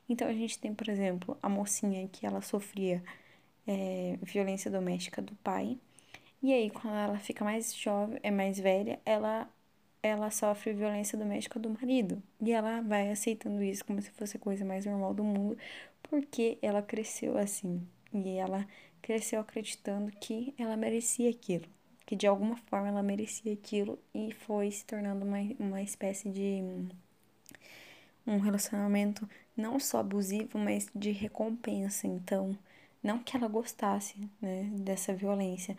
Então, 0.09 0.29
a 0.29 0.33
gente 0.33 0.59
tem, 0.59 0.75
por 0.75 0.89
exemplo, 0.89 1.37
a 1.43 1.49
mocinha 1.49 2.09
que 2.09 2.27
ela 2.27 2.41
sofria 2.41 3.03
é, 3.69 4.19
violência 4.23 4.71
doméstica 4.71 5.23
do 5.23 5.35
pai. 5.37 5.79
E 6.43 6.53
aí, 6.53 6.71
quando 6.71 6.97
ela 6.97 7.19
fica 7.19 7.45
mais 7.45 7.75
jovem, 7.75 8.19
é 8.23 8.31
mais 8.31 8.59
velha, 8.59 8.99
ela 9.05 9.49
ela 10.03 10.31
sofre 10.31 10.73
violência 10.73 11.19
doméstica 11.19 11.59
do 11.59 11.71
marido. 11.71 12.23
E 12.41 12.53
ela 12.53 12.81
vai 12.83 13.11
aceitando 13.11 13.63
isso 13.63 13.85
como 13.85 14.01
se 14.01 14.11
fosse 14.13 14.37
a 14.37 14.41
coisa 14.41 14.65
mais 14.65 14.87
normal 14.87 15.13
do 15.15 15.25
mundo, 15.25 15.59
porque 16.03 16.59
ela 16.63 16.83
cresceu 16.83 17.37
assim. 17.37 17.87
E 18.13 18.37
ela 18.39 18.67
cresceu 19.03 19.41
acreditando 19.41 20.11
que 20.13 20.55
ela 20.59 20.77
merecia 20.77 21.31
aquilo. 21.31 21.67
Que 22.07 22.17
de 22.17 22.27
alguma 22.27 22.57
forma 22.57 22.89
ela 22.89 23.03
merecia 23.03 23.53
aquilo 23.53 23.99
e 24.15 24.33
foi 24.33 24.71
se 24.71 24.85
tornando 24.85 25.25
uma, 25.25 25.39
uma 25.59 25.83
espécie 25.83 26.31
de 26.31 26.63
um 28.27 28.39
relacionamento 28.39 29.29
não 29.57 29.81
só 29.81 29.99
abusivo, 29.99 30.59
mas 30.59 30.89
de 30.95 31.11
recompensa. 31.11 32.07
Então, 32.07 32.57
não 33.03 33.19
que 33.19 33.37
ela 33.37 33.49
gostasse, 33.49 34.17
né, 34.41 34.65
dessa 34.75 35.15
violência, 35.15 35.77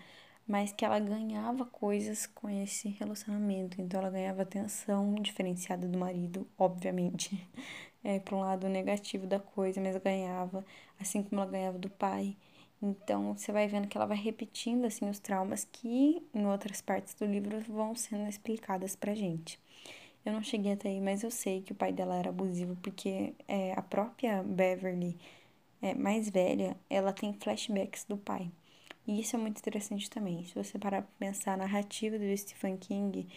mas 0.48 0.72
que 0.72 0.84
ela 0.84 1.00
ganhava 1.00 1.66
coisas 1.66 2.26
com 2.26 2.50
esse 2.50 2.90
relacionamento. 2.90 3.82
Então, 3.82 4.00
ela 4.00 4.10
ganhava 4.10 4.42
atenção 4.42 5.16
diferenciada 5.16 5.88
do 5.88 5.98
marido, 5.98 6.48
obviamente, 6.58 7.48
é, 8.04 8.20
para 8.20 8.36
um 8.36 8.40
lado 8.42 8.68
negativo 8.68 9.28
da 9.28 9.40
coisa, 9.40 9.80
mas 9.82 9.96
ganhava, 9.98 10.66
assim 11.00 11.22
como 11.24 11.42
ela 11.42 11.52
ganhava 11.52 11.78
do 11.78 11.90
pai. 11.90 12.36
Então, 12.82 13.36
você 13.38 13.52
vai 13.52 13.68
vendo 13.68 13.88
que 13.88 13.98
ela 13.98 14.06
vai 14.08 14.18
repetindo, 14.18 14.86
assim, 14.86 15.10
os 15.10 15.20
traumas 15.20 15.66
que 15.66 16.26
em 16.34 16.46
outras 16.48 16.82
partes 16.82 17.14
do 17.14 17.26
livro 17.26 17.60
vão 17.62 17.94
sendo 17.96 18.28
explicadas 18.28 18.96
pra 18.96 19.14
gente. 19.14 19.60
Eu 20.26 20.34
não 20.34 20.44
cheguei 20.44 20.74
até 20.74 20.90
aí, 20.90 21.02
mas 21.02 21.24
eu 21.24 21.32
sei 21.32 21.62
que 21.62 21.72
o 21.72 21.76
pai 21.76 21.92
dela 21.94 22.16
era 22.16 22.30
abusivo, 22.30 22.76
porque 22.78 23.34
é, 23.48 23.74
a 23.74 23.82
própria 23.82 24.44
Beverly, 24.44 25.18
é, 25.82 25.94
mais 25.94 26.30
velha, 26.30 26.78
ela 26.90 27.14
tem 27.14 27.34
flashbacks 27.34 28.06
do 28.06 28.18
pai. 28.18 28.52
E 29.08 29.20
isso 29.20 29.36
é 29.36 29.40
muito 29.40 29.60
interessante 29.60 30.10
também. 30.10 30.46
Se 30.46 30.56
você 30.56 30.78
parar 30.78 31.02
pra 31.02 31.12
pensar 31.28 31.54
a 31.54 31.58
narrativa 31.58 32.18
do 32.20 32.38
Stephen 32.38 32.78
King, 32.78 33.28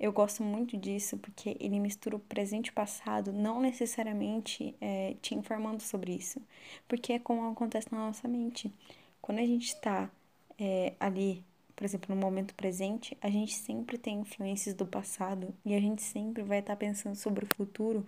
eu 0.00 0.12
gosto 0.12 0.42
muito 0.42 0.76
disso, 0.76 1.16
porque 1.18 1.56
ele 1.60 1.78
mistura 1.78 2.16
o 2.16 2.20
presente 2.20 2.68
e 2.68 2.70
o 2.70 2.74
passado, 2.74 3.32
não 3.32 3.60
necessariamente 3.60 4.74
é, 4.80 5.14
te 5.22 5.34
informando 5.34 5.82
sobre 5.82 6.12
isso. 6.14 6.40
Porque 6.88 7.12
é 7.14 7.18
como 7.18 7.48
acontece 7.50 7.88
na 7.92 7.98
nossa 7.98 8.26
mente. 8.26 8.72
Quando 9.20 9.38
a 9.38 9.46
gente 9.46 9.68
está 9.68 10.10
é, 10.58 10.94
ali 10.98 11.44
por 11.82 11.84
exemplo, 11.86 12.14
no 12.14 12.20
momento 12.20 12.54
presente, 12.54 13.16
a 13.20 13.28
gente 13.28 13.54
sempre 13.54 13.98
tem 13.98 14.20
influências 14.20 14.74
do 14.74 14.86
passado 14.86 15.52
e 15.64 15.74
a 15.74 15.80
gente 15.80 16.00
sempre 16.00 16.42
vai 16.42 16.60
estar 16.60 16.74
tá 16.74 16.76
pensando 16.76 17.16
sobre 17.16 17.44
o 17.44 17.48
futuro 17.56 18.06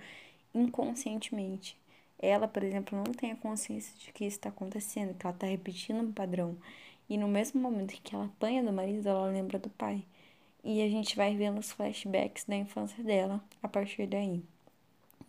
inconscientemente. 0.54 1.76
Ela, 2.24 2.48
por 2.48 2.62
exemplo, 2.62 2.96
não 2.96 3.12
tem 3.12 3.32
a 3.32 3.36
consciência 3.36 3.94
de 3.98 4.12
que 4.12 4.24
isso 4.24 4.36
está 4.38 4.48
acontecendo, 4.48 5.14
que 5.14 5.26
ela 5.26 5.34
está 5.34 5.46
repetindo 5.46 6.00
um 6.00 6.12
padrão. 6.12 6.56
E 7.08 7.18
no 7.18 7.28
mesmo 7.28 7.60
momento 7.60 8.00
que 8.02 8.14
ela 8.14 8.26
apanha 8.26 8.62
do 8.62 8.72
marido, 8.72 9.08
ela 9.08 9.26
lembra 9.26 9.58
do 9.58 9.68
pai. 9.68 10.04
E 10.62 10.82
a 10.82 10.88
gente 10.88 11.16
vai 11.16 11.36
vendo 11.36 11.58
os 11.58 11.70
flashbacks 11.72 12.44
da 12.44 12.56
infância 12.56 13.02
dela 13.04 13.44
a 13.62 13.68
partir 13.68 14.06
daí. 14.06 14.42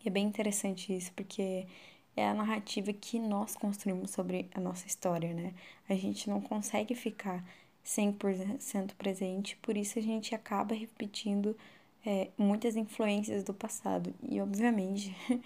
E 0.04 0.08
é 0.08 0.12
bem 0.12 0.26
interessante 0.26 0.96
isso, 0.96 1.12
porque 1.14 1.68
é 2.16 2.28
a 2.28 2.34
narrativa 2.34 2.94
que 2.94 3.20
nós 3.20 3.56
construímos 3.56 4.12
sobre 4.12 4.50
a 4.54 4.62
nossa 4.62 4.88
história, 4.88 5.34
né? 5.34 5.54
A 5.90 5.96
gente 5.96 6.30
não 6.30 6.40
consegue 6.40 6.96
ficar 6.96 7.44
100% 7.86 8.94
presente, 8.98 9.58
por 9.58 9.76
isso 9.76 10.00
a 10.00 10.02
gente 10.02 10.34
acaba 10.34 10.74
repetindo 10.74 11.58
é, 12.06 12.30
muitas 12.38 12.76
influências 12.76 13.44
do 13.44 13.54
passado. 13.54 14.14
E, 14.24 14.40
obviamente, 14.40 15.16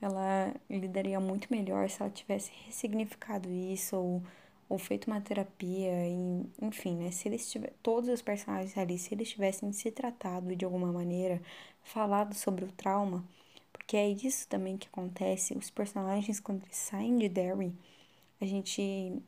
ela 0.00 0.54
lidaria 0.68 1.20
muito 1.20 1.48
melhor 1.50 1.88
se 1.88 2.00
ela 2.02 2.10
tivesse 2.10 2.50
ressignificado 2.66 3.50
isso 3.50 3.96
ou, 3.96 4.22
ou 4.68 4.78
feito 4.78 5.06
uma 5.06 5.20
terapia, 5.20 6.06
e, 6.08 6.46
enfim, 6.62 6.96
né? 6.96 7.10
Se 7.10 7.28
eles 7.28 7.50
tiver, 7.50 7.72
todos 7.82 8.08
os 8.08 8.22
personagens 8.22 8.76
ali, 8.78 8.98
se 8.98 9.14
eles 9.14 9.28
tivessem 9.30 9.72
se 9.72 9.90
tratado 9.90 10.54
de 10.56 10.64
alguma 10.64 10.92
maneira, 10.92 11.40
falado 11.82 12.34
sobre 12.34 12.64
o 12.64 12.72
trauma, 12.72 13.24
porque 13.72 13.96
é 13.96 14.08
isso 14.08 14.48
também 14.48 14.76
que 14.78 14.88
acontece, 14.88 15.54
os 15.56 15.70
personagens 15.70 16.40
quando 16.40 16.62
eles 16.64 16.76
saem 16.76 17.18
de 17.18 17.28
Derry, 17.28 17.72
a 18.40 18.46
gente 18.46 19.22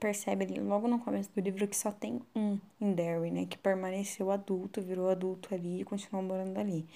percebe 0.00 0.44
ali 0.44 0.60
logo 0.60 0.88
no 0.88 0.98
começo 0.98 1.30
do 1.34 1.40
livro 1.40 1.66
que 1.68 1.76
só 1.76 1.92
tem 1.92 2.20
um 2.34 2.58
em 2.80 2.92
Derry, 2.92 3.30
né? 3.30 3.46
Que 3.46 3.58
permaneceu 3.58 4.30
adulto, 4.30 4.82
virou 4.82 5.08
adulto 5.08 5.54
ali 5.54 5.80
e 5.80 5.84
continuou 5.84 6.24
morando 6.24 6.58
ali. 6.58 6.86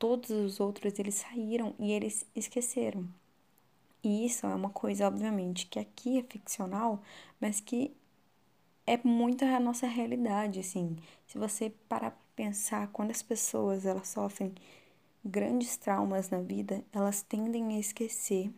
Todos 0.00 0.30
os 0.30 0.58
outros 0.58 0.98
eles 0.98 1.14
saíram 1.16 1.74
e 1.78 1.92
eles 1.92 2.26
esqueceram. 2.34 3.06
E 4.02 4.24
isso 4.26 4.46
é 4.46 4.54
uma 4.54 4.70
coisa, 4.70 5.06
obviamente, 5.06 5.66
que 5.66 5.78
aqui 5.78 6.18
é 6.18 6.22
ficcional, 6.22 7.02
mas 7.38 7.60
que 7.60 7.94
é 8.86 8.98
muito 9.04 9.44
a 9.44 9.60
nossa 9.60 9.86
realidade, 9.86 10.60
assim. 10.60 10.96
Se 11.26 11.36
você 11.36 11.70
parar 11.86 12.12
pra 12.12 12.20
pensar, 12.34 12.88
quando 12.88 13.10
as 13.10 13.22
pessoas 13.22 13.84
elas 13.84 14.08
sofrem 14.08 14.54
grandes 15.22 15.76
traumas 15.76 16.30
na 16.30 16.40
vida, 16.40 16.82
elas 16.94 17.22
tendem 17.22 17.76
a 17.76 17.78
esquecer 17.78 18.50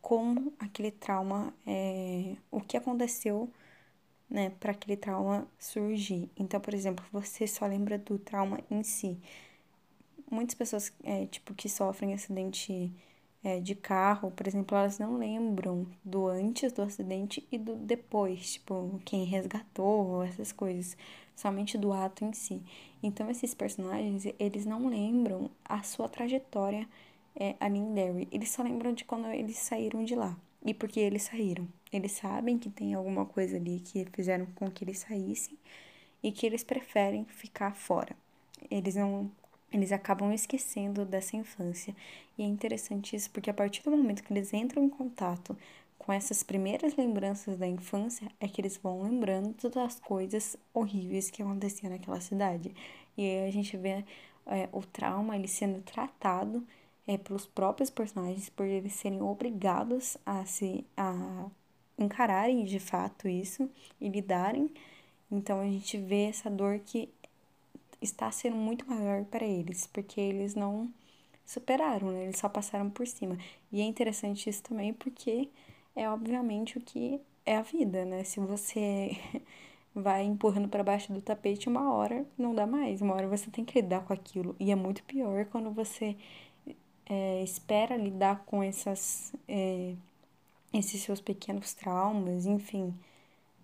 como 0.00 0.52
aquele 0.58 0.90
trauma, 0.90 1.54
é, 1.64 2.34
o 2.50 2.60
que 2.60 2.76
aconteceu, 2.76 3.48
né, 4.28 4.50
para 4.50 4.72
aquele 4.72 4.96
trauma 4.96 5.46
surgir. 5.58 6.28
Então, 6.36 6.60
por 6.60 6.74
exemplo, 6.74 7.04
você 7.12 7.46
só 7.46 7.66
lembra 7.66 7.98
do 7.98 8.18
trauma 8.18 8.58
em 8.70 8.82
si. 8.82 9.16
Muitas 10.32 10.54
pessoas, 10.54 10.90
é, 11.04 11.26
tipo, 11.26 11.52
que 11.52 11.68
sofrem 11.68 12.14
acidente 12.14 12.90
é, 13.44 13.60
de 13.60 13.74
carro, 13.74 14.30
por 14.30 14.46
exemplo, 14.46 14.74
elas 14.74 14.98
não 14.98 15.18
lembram 15.18 15.86
do 16.02 16.26
antes 16.26 16.72
do 16.72 16.80
acidente 16.80 17.46
e 17.52 17.58
do 17.58 17.76
depois, 17.76 18.54
tipo, 18.54 18.98
quem 19.04 19.24
resgatou, 19.24 20.22
essas 20.22 20.50
coisas, 20.50 20.96
somente 21.36 21.76
do 21.76 21.92
ato 21.92 22.24
em 22.24 22.32
si. 22.32 22.62
Então, 23.02 23.30
esses 23.30 23.52
personagens, 23.54 24.24
eles 24.38 24.64
não 24.64 24.88
lembram 24.88 25.50
a 25.62 25.82
sua 25.82 26.08
trajetória 26.08 26.88
é, 27.36 27.54
ali 27.60 27.78
em 27.78 27.92
Derry. 27.92 28.26
Eles 28.32 28.50
só 28.50 28.62
lembram 28.62 28.94
de 28.94 29.04
quando 29.04 29.26
eles 29.26 29.58
saíram 29.58 30.02
de 30.02 30.14
lá. 30.14 30.34
E 30.64 30.72
por 30.72 30.88
que 30.88 31.00
eles 31.00 31.24
saíram. 31.24 31.68
Eles 31.92 32.12
sabem 32.12 32.58
que 32.58 32.70
tem 32.70 32.94
alguma 32.94 33.26
coisa 33.26 33.56
ali 33.56 33.80
que 33.80 34.06
fizeram 34.12 34.46
com 34.54 34.70
que 34.70 34.82
eles 34.82 35.00
saíssem 35.00 35.58
e 36.22 36.32
que 36.32 36.46
eles 36.46 36.64
preferem 36.64 37.26
ficar 37.26 37.74
fora. 37.74 38.16
Eles 38.70 38.94
não 38.94 39.30
eles 39.72 39.92
acabam 39.92 40.32
esquecendo 40.32 41.04
dessa 41.04 41.36
infância. 41.36 41.94
E 42.36 42.42
é 42.42 42.46
interessante 42.46 43.16
isso 43.16 43.30
porque 43.30 43.50
a 43.50 43.54
partir 43.54 43.82
do 43.82 43.90
momento 43.90 44.22
que 44.22 44.32
eles 44.32 44.52
entram 44.52 44.84
em 44.84 44.88
contato 44.88 45.56
com 45.98 46.12
essas 46.12 46.42
primeiras 46.42 46.96
lembranças 46.96 47.56
da 47.56 47.66
infância, 47.66 48.28
é 48.40 48.48
que 48.48 48.60
eles 48.60 48.76
vão 48.76 49.02
lembrando 49.02 49.70
das 49.70 50.00
coisas 50.00 50.56
horríveis 50.74 51.30
que 51.30 51.42
aconteciam 51.42 51.90
naquela 51.90 52.20
cidade. 52.20 52.74
E 53.16 53.22
aí 53.22 53.48
a 53.48 53.52
gente 53.52 53.76
vê 53.76 54.04
é, 54.46 54.68
o 54.72 54.82
trauma 54.82 55.36
ele 55.36 55.46
sendo 55.46 55.80
tratado 55.82 56.66
é, 57.06 57.16
pelos 57.16 57.46
próprios 57.46 57.88
personagens, 57.88 58.48
por 58.48 58.66
eles 58.66 58.94
serem 58.94 59.22
obrigados 59.22 60.16
a 60.26 60.44
se 60.44 60.84
a 60.96 61.46
encararem 61.96 62.64
de 62.64 62.80
fato 62.80 63.28
isso 63.28 63.70
e 64.00 64.08
lidarem. 64.08 64.70
Então 65.30 65.60
a 65.60 65.64
gente 65.64 65.96
vê 65.96 66.24
essa 66.24 66.50
dor 66.50 66.80
que 66.80 67.08
está 68.02 68.30
sendo 68.30 68.56
muito 68.56 68.88
maior 68.88 69.24
para 69.24 69.44
eles, 69.46 69.86
porque 69.86 70.20
eles 70.20 70.54
não 70.54 70.92
superaram, 71.46 72.10
né? 72.12 72.24
Eles 72.24 72.38
só 72.38 72.48
passaram 72.48 72.90
por 72.90 73.06
cima. 73.06 73.38
E 73.70 73.80
é 73.80 73.84
interessante 73.84 74.48
isso 74.48 74.62
também 74.62 74.92
porque 74.92 75.48
é 75.94 76.08
obviamente 76.08 76.78
o 76.78 76.80
que 76.80 77.20
é 77.44 77.56
a 77.56 77.62
vida, 77.62 78.04
né? 78.04 78.24
Se 78.24 78.40
você 78.40 79.16
vai 79.94 80.24
empurrando 80.24 80.68
para 80.68 80.82
baixo 80.84 81.12
do 81.12 81.20
tapete, 81.22 81.68
uma 81.68 81.92
hora 81.92 82.26
não 82.38 82.54
dá 82.54 82.66
mais, 82.66 83.02
uma 83.02 83.14
hora 83.14 83.28
você 83.28 83.50
tem 83.50 83.64
que 83.64 83.80
lidar 83.80 84.04
com 84.04 84.12
aquilo. 84.12 84.56
E 84.58 84.70
é 84.70 84.74
muito 84.74 85.02
pior 85.04 85.44
quando 85.46 85.70
você 85.70 86.16
é, 87.06 87.42
espera 87.42 87.96
lidar 87.96 88.44
com 88.46 88.62
essas, 88.62 89.34
é, 89.48 89.94
esses 90.72 91.02
seus 91.02 91.20
pequenos 91.20 91.74
traumas, 91.74 92.46
enfim, 92.46 92.94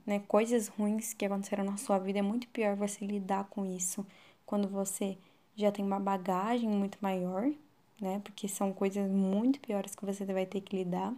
né, 0.06 0.20
coisas 0.28 0.68
ruins 0.68 1.14
que 1.14 1.24
aconteceram 1.26 1.64
na 1.64 1.76
sua 1.76 1.98
vida, 1.98 2.18
é 2.18 2.22
muito 2.22 2.48
pior 2.48 2.76
você 2.76 3.04
lidar 3.06 3.44
com 3.44 3.64
isso 3.64 4.06
quando 4.48 4.66
você 4.66 5.18
já 5.54 5.70
tem 5.70 5.84
uma 5.84 6.00
bagagem 6.00 6.70
muito 6.70 6.96
maior, 7.02 7.52
né, 8.00 8.18
porque 8.24 8.48
são 8.48 8.72
coisas 8.72 9.06
muito 9.10 9.60
piores 9.60 9.94
que 9.94 10.06
você 10.06 10.24
vai 10.24 10.46
ter 10.46 10.62
que 10.62 10.74
lidar 10.74 11.12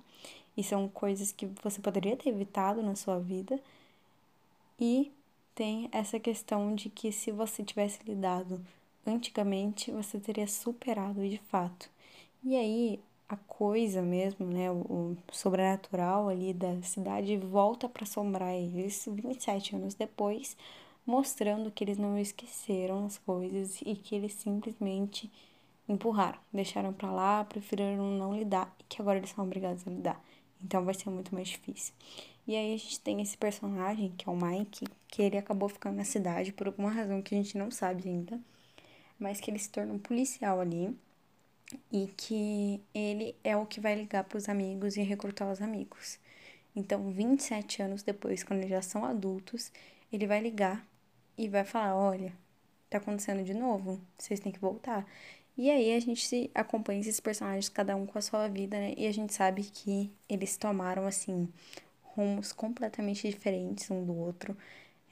e 0.57 0.65
são 0.65 0.89
coisas 0.89 1.31
que 1.31 1.47
você 1.63 1.81
poderia 1.81 2.17
ter 2.17 2.31
evitado 2.31 2.83
na 2.83 2.97
sua 2.97 3.21
vida. 3.21 3.61
E 4.81 5.13
tem 5.55 5.89
essa 5.93 6.19
questão 6.19 6.75
de 6.75 6.89
que 6.89 7.13
se 7.13 7.31
você 7.31 7.63
tivesse 7.63 8.01
lidado 8.05 8.61
antigamente, 9.07 9.93
você 9.93 10.19
teria 10.19 10.49
superado 10.49 11.21
de 11.29 11.39
fato. 11.39 11.89
E 12.43 12.57
aí 12.57 12.99
a 13.29 13.37
coisa 13.37 14.03
mesmo, 14.03 14.45
né, 14.47 14.73
o, 14.73 15.17
sobrenatural 15.31 16.29
ali 16.29 16.53
da 16.53 16.83
cidade 16.83 17.37
volta 17.37 17.89
para 17.89 18.03
assombrar 18.03 18.55
eles 18.55 19.07
27 19.09 19.77
anos 19.77 19.95
depois, 19.95 20.57
mostrando 21.11 21.71
que 21.71 21.83
eles 21.83 21.99
não 21.99 22.17
esqueceram 22.17 23.05
as 23.05 23.19
coisas 23.19 23.81
e 23.83 23.97
que 23.97 24.15
eles 24.15 24.33
simplesmente 24.35 25.31
empurraram, 25.89 26.39
deixaram 26.53 26.93
para 26.93 27.11
lá, 27.11 27.45
preferiram 27.45 28.17
não 28.17 28.37
lidar 28.37 28.73
e 28.79 28.85
que 28.85 29.03
agora 29.03 29.19
eles 29.19 29.31
são 29.31 29.45
obrigados 29.45 29.87
a 29.87 29.91
lidar. 29.91 30.25
Então 30.63 30.85
vai 30.85 30.95
ser 30.95 31.11
muito 31.11 31.35
mais 31.35 31.49
difícil. 31.49 31.93
E 32.47 32.55
aí 32.55 32.75
a 32.75 32.77
gente 32.77 33.01
tem 33.01 33.21
esse 33.21 33.37
personagem, 33.37 34.13
que 34.17 34.29
é 34.29 34.33
o 34.33 34.37
Mike, 34.37 34.87
que 35.09 35.23
ele 35.23 35.37
acabou 35.37 35.69
ficando 35.69 35.97
na 35.97 36.05
cidade 36.05 36.53
por 36.53 36.69
alguma 36.69 36.91
razão 36.91 37.21
que 37.21 37.35
a 37.35 37.39
gente 37.39 37.59
não 37.59 37.71
sabe 37.71 38.09
ainda, 38.09 38.41
mas 39.19 39.41
que 39.41 39.51
ele 39.51 39.59
se 39.59 39.69
torna 39.69 39.93
um 39.93 39.99
policial 39.99 40.61
ali 40.61 40.97
e 41.93 42.07
que 42.17 42.81
ele 42.95 43.35
é 43.43 43.57
o 43.57 43.67
que 43.67 43.81
vai 43.81 43.95
ligar 43.95 44.25
para 44.25 44.39
os 44.39 44.49
amigos 44.49 44.97
e 44.97 45.03
recrutar 45.03 45.51
os 45.51 45.61
amigos. 45.61 46.19
Então, 46.75 47.11
27 47.11 47.83
anos 47.83 48.03
depois, 48.03 48.45
quando 48.45 48.61
eles 48.61 48.71
já 48.71 48.83
são 48.83 49.05
adultos, 49.05 49.73
ele 50.13 50.27
vai 50.27 50.41
ligar 50.41 50.87
e 51.41 51.49
vai 51.49 51.65
falar: 51.65 51.97
Olha, 51.97 52.33
tá 52.91 52.99
acontecendo 52.99 53.43
de 53.45 53.55
novo, 53.55 54.01
vocês 54.19 54.41
têm 54.41 54.53
que 54.53 54.59
voltar. 54.59 55.07
E 55.57 55.71
aí 55.71 55.95
a 55.95 56.01
gente 56.01 56.27
se 56.27 56.51
acompanha 56.55 57.01
esses 57.01 57.21
personagens, 57.21 57.69
cada 57.69 57.97
um 57.97 58.07
com 58.07 58.19
a 58.19 58.23
sua 58.23 58.49
vida, 58.49 58.79
né? 58.79 58.95
E 58.97 59.07
a 59.07 59.13
gente 59.13 59.35
sabe 59.35 59.63
que 59.65 60.11
eles 60.29 60.57
tomaram, 60.57 61.07
assim, 61.07 61.49
rumos 62.03 62.53
completamente 62.53 63.29
diferentes 63.29 63.91
um 63.91 64.05
do 64.05 64.17
outro. 64.17 64.57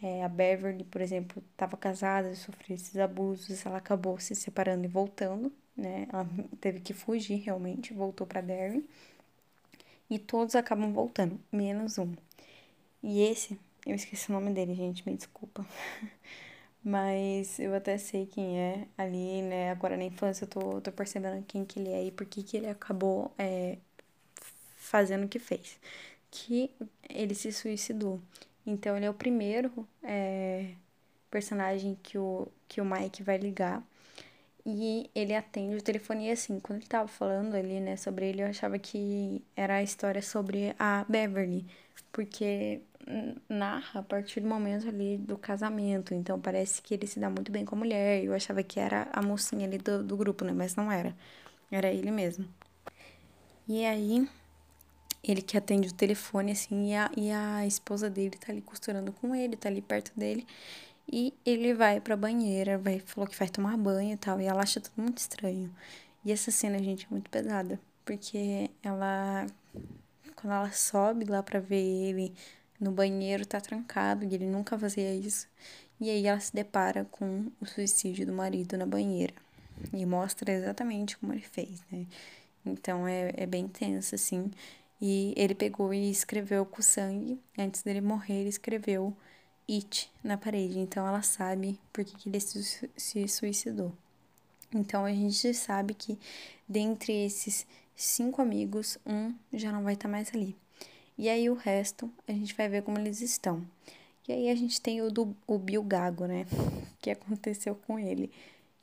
É, 0.03 0.25
a 0.25 0.29
Beverly, 0.29 0.85
por 0.85 1.01
exemplo, 1.01 1.43
estava 1.53 1.77
casada, 1.77 2.35
sofreu 2.35 2.77
esses 2.77 2.97
abusos, 2.99 3.67
ela 3.67 3.79
acabou 3.79 4.19
se 4.21 4.35
separando 4.35 4.85
e 4.85 4.89
voltando, 4.89 5.53
né? 5.77 6.07
Ela 6.13 6.27
teve 6.61 6.81
que 6.81 6.93
fugir 6.95 7.37
realmente, 7.39 7.93
voltou 7.95 8.27
para 8.27 8.41
Derry. 8.41 8.85
E 10.11 10.19
todos 10.19 10.55
acabam 10.55 10.93
voltando, 10.93 11.39
menos 11.53 11.99
um. 11.99 12.15
E 13.03 13.21
esse, 13.23 13.59
eu 13.89 13.97
esqueci 13.97 14.31
o 14.31 14.33
nome 14.33 14.53
dele, 14.53 14.75
gente, 14.75 15.09
me 15.09 15.17
desculpa. 15.17 15.67
Mas 16.85 17.59
eu 17.59 17.75
até 17.75 17.99
sei 17.99 18.27
quem 18.27 18.59
é 18.61 18.87
ali, 18.97 19.43
né? 19.43 19.71
Agora 19.71 19.97
na 19.97 20.05
infância 20.05 20.45
eu 20.45 20.49
tô, 20.49 20.81
tô 20.81 20.93
percebendo 20.93 21.45
quem 21.47 21.65
que 21.65 21.79
ele 21.81 21.91
é 21.91 22.05
e 22.05 22.11
por 22.13 22.27
que 22.27 22.43
que 22.43 22.57
ele 22.57 22.69
acabou 22.69 23.33
é, 23.39 23.79
fazendo 24.77 25.25
o 25.27 25.29
que 25.29 25.39
fez. 25.39 25.79
Que 26.31 26.71
ele 27.09 27.35
se 27.35 27.53
suicidou. 27.53 28.21
Então 28.67 28.97
ele 28.97 29.07
é 29.07 29.11
o 29.11 29.15
primeiro 29.15 29.87
é, 30.03 30.73
personagem 31.31 31.99
que 32.03 32.19
o, 32.19 32.49
que 32.69 32.81
o 32.81 32.85
Mike 32.85 33.23
vai 33.23 33.39
ligar. 33.39 33.83
E 34.67 35.11
ele 35.15 35.35
atende 35.35 35.77
o 35.77 35.83
telefone 35.83 36.29
e 36.29 36.31
assim, 36.31 36.61
quando 36.61 36.81
ele 36.81 36.89
tava 36.89 37.09
falando 37.09 37.55
ali, 37.55 37.81
né, 37.81 37.97
sobre 37.97 38.29
ele, 38.29 38.43
eu 38.43 38.47
achava 38.49 38.79
que 38.79 39.43
era 39.57 39.77
a 39.77 39.83
história 39.83 40.21
sobre 40.23 40.75
a 40.79 41.05
Beverly. 41.09 41.67
Porque 42.13 42.81
narra 43.49 44.01
a 44.01 44.03
partir 44.03 44.41
do 44.41 44.49
momento 44.49 44.89
ali 44.89 45.17
do 45.19 45.39
casamento. 45.39 46.15
Então 46.15 46.41
parece 46.41 46.83
que 46.83 46.95
ele 46.95 47.07
se 47.07 47.19
dá 47.19 47.31
muito 47.31 47.51
bem 47.51 47.65
com 47.65 47.75
a 47.75 47.79
mulher. 47.79 48.23
Eu 48.23 48.35
achava 48.35 48.63
que 48.63 48.79
era 48.79 49.09
a 49.13 49.23
mocinha 49.23 49.67
ali 49.67 49.79
do, 49.79 50.03
do 50.03 50.17
grupo, 50.17 50.45
né? 50.45 50.53
Mas 50.53 50.77
não 50.77 50.91
era. 50.93 51.15
Era 51.71 51.91
ele 51.93 52.11
mesmo. 52.11 52.47
E 53.67 53.85
aí, 53.85 54.29
ele 55.23 55.43
que 55.43 55.57
atende 55.59 55.89
o 55.89 55.93
telefone, 55.93 56.53
assim, 56.53 56.91
e 56.93 56.95
a, 56.95 57.11
e 57.17 57.31
a 57.31 57.67
esposa 57.67 58.09
dele 58.09 58.37
tá 58.39 58.51
ali 58.51 58.63
costurando 58.63 59.13
com 59.13 59.35
ele, 59.35 59.57
tá 59.57 59.69
ali 59.69 59.83
perto 59.83 60.13
dele. 60.19 60.47
E 61.11 61.35
ele 61.45 61.75
vai 61.75 62.01
pra 62.01 62.17
banheira, 62.17 62.79
vai, 62.79 63.01
falou 63.01 63.29
que 63.29 63.39
vai 63.39 63.49
tomar 63.49 63.77
banho 63.77 64.15
e 64.15 64.17
tal. 64.17 64.41
E 64.41 64.45
ela 64.47 64.63
acha 64.63 64.81
tudo 64.81 64.95
muito 65.03 65.19
estranho. 65.19 65.75
E 66.25 66.33
essa 66.33 66.51
cena, 66.51 66.79
gente, 66.79 67.07
é 67.07 67.09
muito 67.11 67.31
pesada. 67.31 67.81
Porque 68.05 68.71
ela. 68.83 69.47
Quando 70.37 70.53
ela 70.53 70.71
sobe 70.73 71.25
lá 71.25 71.43
pra 71.43 71.61
ver 71.61 71.77
ele 71.77 72.33
no 72.81 72.91
banheiro 72.93 73.45
tá 73.47 73.61
trancado 73.61 74.25
e 74.25 74.35
ele 74.35 74.47
nunca 74.47 74.79
fazia 74.79 75.15
isso. 75.15 75.49
E 76.01 76.11
aí 76.11 76.27
ela 76.27 76.41
se 76.41 76.55
depara 76.55 77.05
com 77.07 77.51
o 77.61 77.67
suicídio 77.67 78.27
do 78.27 78.33
marido 78.33 78.77
na 78.77 78.87
banheira. 78.87 79.35
E 79.93 80.05
mostra 80.07 80.53
exatamente 80.53 81.17
como 81.19 81.33
ele 81.33 81.43
fez, 81.43 81.83
né? 81.91 82.07
Então 82.65 83.07
é, 83.07 83.33
é 83.37 83.47
bem 83.47 83.67
tenso, 83.69 84.15
assim. 84.15 84.51
E 85.01 85.33
ele 85.37 85.55
pegou 85.55 85.93
e 85.95 86.11
escreveu 86.11 86.65
com 86.67 86.83
sangue. 86.83 87.39
Antes 87.57 87.83
dele 87.83 88.01
morrer, 88.01 88.41
ele 88.41 88.49
escreveu 88.49 89.17
It 89.69 90.11
na 90.23 90.37
parede. 90.37 90.79
Então 90.79 91.07
ela 91.07 91.23
sabe 91.23 91.79
por 91.93 92.05
que, 92.05 92.17
que 92.17 92.29
ele 92.29 92.41
se, 92.41 92.89
se 92.97 93.29
suicidou. 93.29 93.93
Então 94.73 95.05
a 95.05 95.13
gente 95.13 95.55
sabe 95.55 95.95
que 95.95 96.19
dentre 96.69 97.13
esses 97.25 97.67
cinco 97.97 98.43
amigos, 98.43 98.99
um 99.07 99.35
já 99.53 99.73
não 99.73 99.83
vai 99.83 99.95
estar 99.95 100.09
tá 100.09 100.13
mais 100.13 100.35
ali. 100.35 100.57
E 101.19 101.29
aí 101.29 101.51
o 101.51 101.55
resto 101.55 102.11
a 102.29 102.33
gente 102.33 102.55
vai 102.55 102.69
ver 102.69 102.83
como 102.83 102.99
eles 102.99 103.21
estão. 103.21 103.67
E 104.29 104.33
aí 104.33 104.51
a 104.51 104.55
gente 104.55 104.81
tem 104.81 105.03
o 105.03 105.11
do 105.11 105.37
o 105.47 105.59
Bill 105.59 105.83
Gago, 105.83 106.27
né? 106.27 106.47
Que 107.01 107.11
aconteceu 107.11 107.75
com 107.75 107.99
ele. 107.99 108.31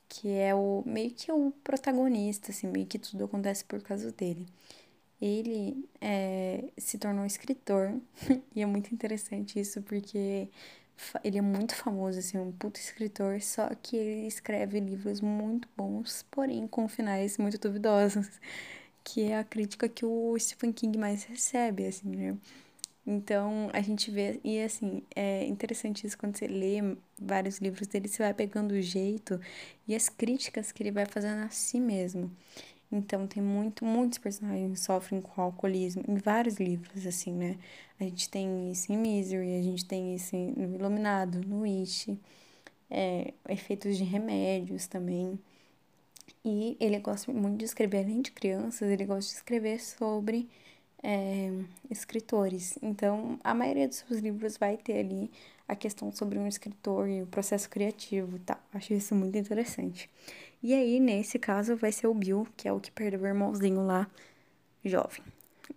Que 0.09 0.29
é 0.29 0.53
o 0.55 0.83
meio 0.85 1.11
que 1.11 1.31
o 1.31 1.51
protagonista, 1.63 2.51
assim, 2.51 2.67
meio 2.67 2.85
que 2.85 2.99
tudo 2.99 3.25
acontece 3.25 3.63
por 3.65 3.81
causa 3.81 4.11
dele. 4.11 4.45
Ele 5.21 5.87
é, 6.01 6.65
se 6.77 6.97
tornou 6.97 7.25
escritor, 7.25 7.93
e 8.55 8.61
é 8.61 8.65
muito 8.65 8.93
interessante 8.93 9.59
isso, 9.59 9.81
porque 9.83 10.49
ele 11.23 11.37
é 11.37 11.41
muito 11.41 11.75
famoso, 11.75 12.19
assim, 12.19 12.37
um 12.37 12.51
puto 12.51 12.79
escritor, 12.79 13.41
só 13.41 13.69
que 13.81 13.95
ele 13.97 14.27
escreve 14.27 14.79
livros 14.79 15.21
muito 15.21 15.67
bons, 15.75 16.25
porém 16.31 16.67
com 16.67 16.87
finais 16.87 17.37
muito 17.37 17.57
duvidosos 17.57 18.29
que 19.05 19.23
é 19.23 19.37
a 19.39 19.43
crítica 19.43 19.87
que 19.87 20.05
o 20.05 20.37
Stephen 20.39 20.73
King 20.73 20.97
mais 20.97 21.23
recebe, 21.25 21.85
assim, 21.87 22.09
né? 22.09 22.37
Então, 23.07 23.69
a 23.73 23.81
gente 23.81 24.09
vê, 24.11 24.39
e 24.43 24.61
assim, 24.61 25.03
é 25.15 25.45
interessante 25.45 26.07
isso 26.07 26.17
quando 26.17 26.37
você 26.37 26.47
lê 26.47 26.79
vários 27.19 27.59
livros 27.59 27.87
dele, 27.87 28.07
você 28.09 28.23
vai 28.23 28.33
pegando 28.33 28.71
o 28.73 28.81
jeito 28.81 29.39
e 29.87 29.95
as 29.95 30.09
críticas 30.09 30.71
que 30.71 30.81
ele 30.83 30.91
vai 30.91 31.05
fazendo 31.05 31.43
a 31.45 31.49
si 31.49 31.79
mesmo. 31.79 32.31
Então, 32.91 33.27
tem 33.27 33.43
muito, 33.43 33.85
muitos 33.85 34.17
personagens 34.19 34.81
sofrem 34.81 35.21
com 35.21 35.41
alcoolismo 35.41 36.03
em 36.07 36.15
vários 36.17 36.57
livros, 36.59 37.05
assim, 37.07 37.33
né? 37.33 37.57
A 37.99 38.03
gente 38.05 38.29
tem 38.29 38.71
isso 38.71 38.91
em 38.91 38.97
Misery, 38.97 39.59
a 39.59 39.63
gente 39.63 39.85
tem 39.85 40.15
isso 40.15 40.35
no 40.35 40.75
Iluminado, 40.75 41.41
no 41.47 41.61
Wish, 41.61 42.17
é, 42.89 43.33
efeitos 43.49 43.97
de 43.97 44.03
remédios 44.03 44.87
também. 44.87 45.39
E 46.43 46.77
ele 46.79 46.99
gosta 46.99 47.31
muito 47.31 47.57
de 47.57 47.65
escrever, 47.65 48.03
além 48.05 48.21
de 48.21 48.31
crianças, 48.31 48.89
ele 48.89 49.05
gosta 49.05 49.31
de 49.31 49.37
escrever 49.37 49.81
sobre 49.81 50.47
é, 51.01 51.51
escritores. 51.89 52.77
Então, 52.81 53.39
a 53.43 53.53
maioria 53.53 53.87
dos 53.87 53.97
seus 53.97 54.19
livros 54.19 54.57
vai 54.57 54.77
ter 54.77 54.99
ali 54.99 55.31
a 55.67 55.75
questão 55.75 56.11
sobre 56.11 56.37
um 56.37 56.47
escritor 56.47 57.07
e 57.09 57.23
o 57.23 57.27
processo 57.27 57.69
criativo, 57.69 58.39
tá? 58.39 58.59
Acho 58.73 58.93
isso 58.93 59.15
muito 59.15 59.37
interessante. 59.37 60.09
E 60.61 60.73
aí, 60.73 60.99
nesse 60.99 61.39
caso, 61.39 61.75
vai 61.75 61.91
ser 61.91 62.07
o 62.07 62.13
Bill, 62.13 62.47
que 62.55 62.67
é 62.67 62.73
o 62.73 62.79
que 62.79 62.91
perdeu 62.91 63.21
o 63.21 63.27
irmãozinho 63.27 63.85
lá, 63.85 64.09
jovem. 64.83 65.23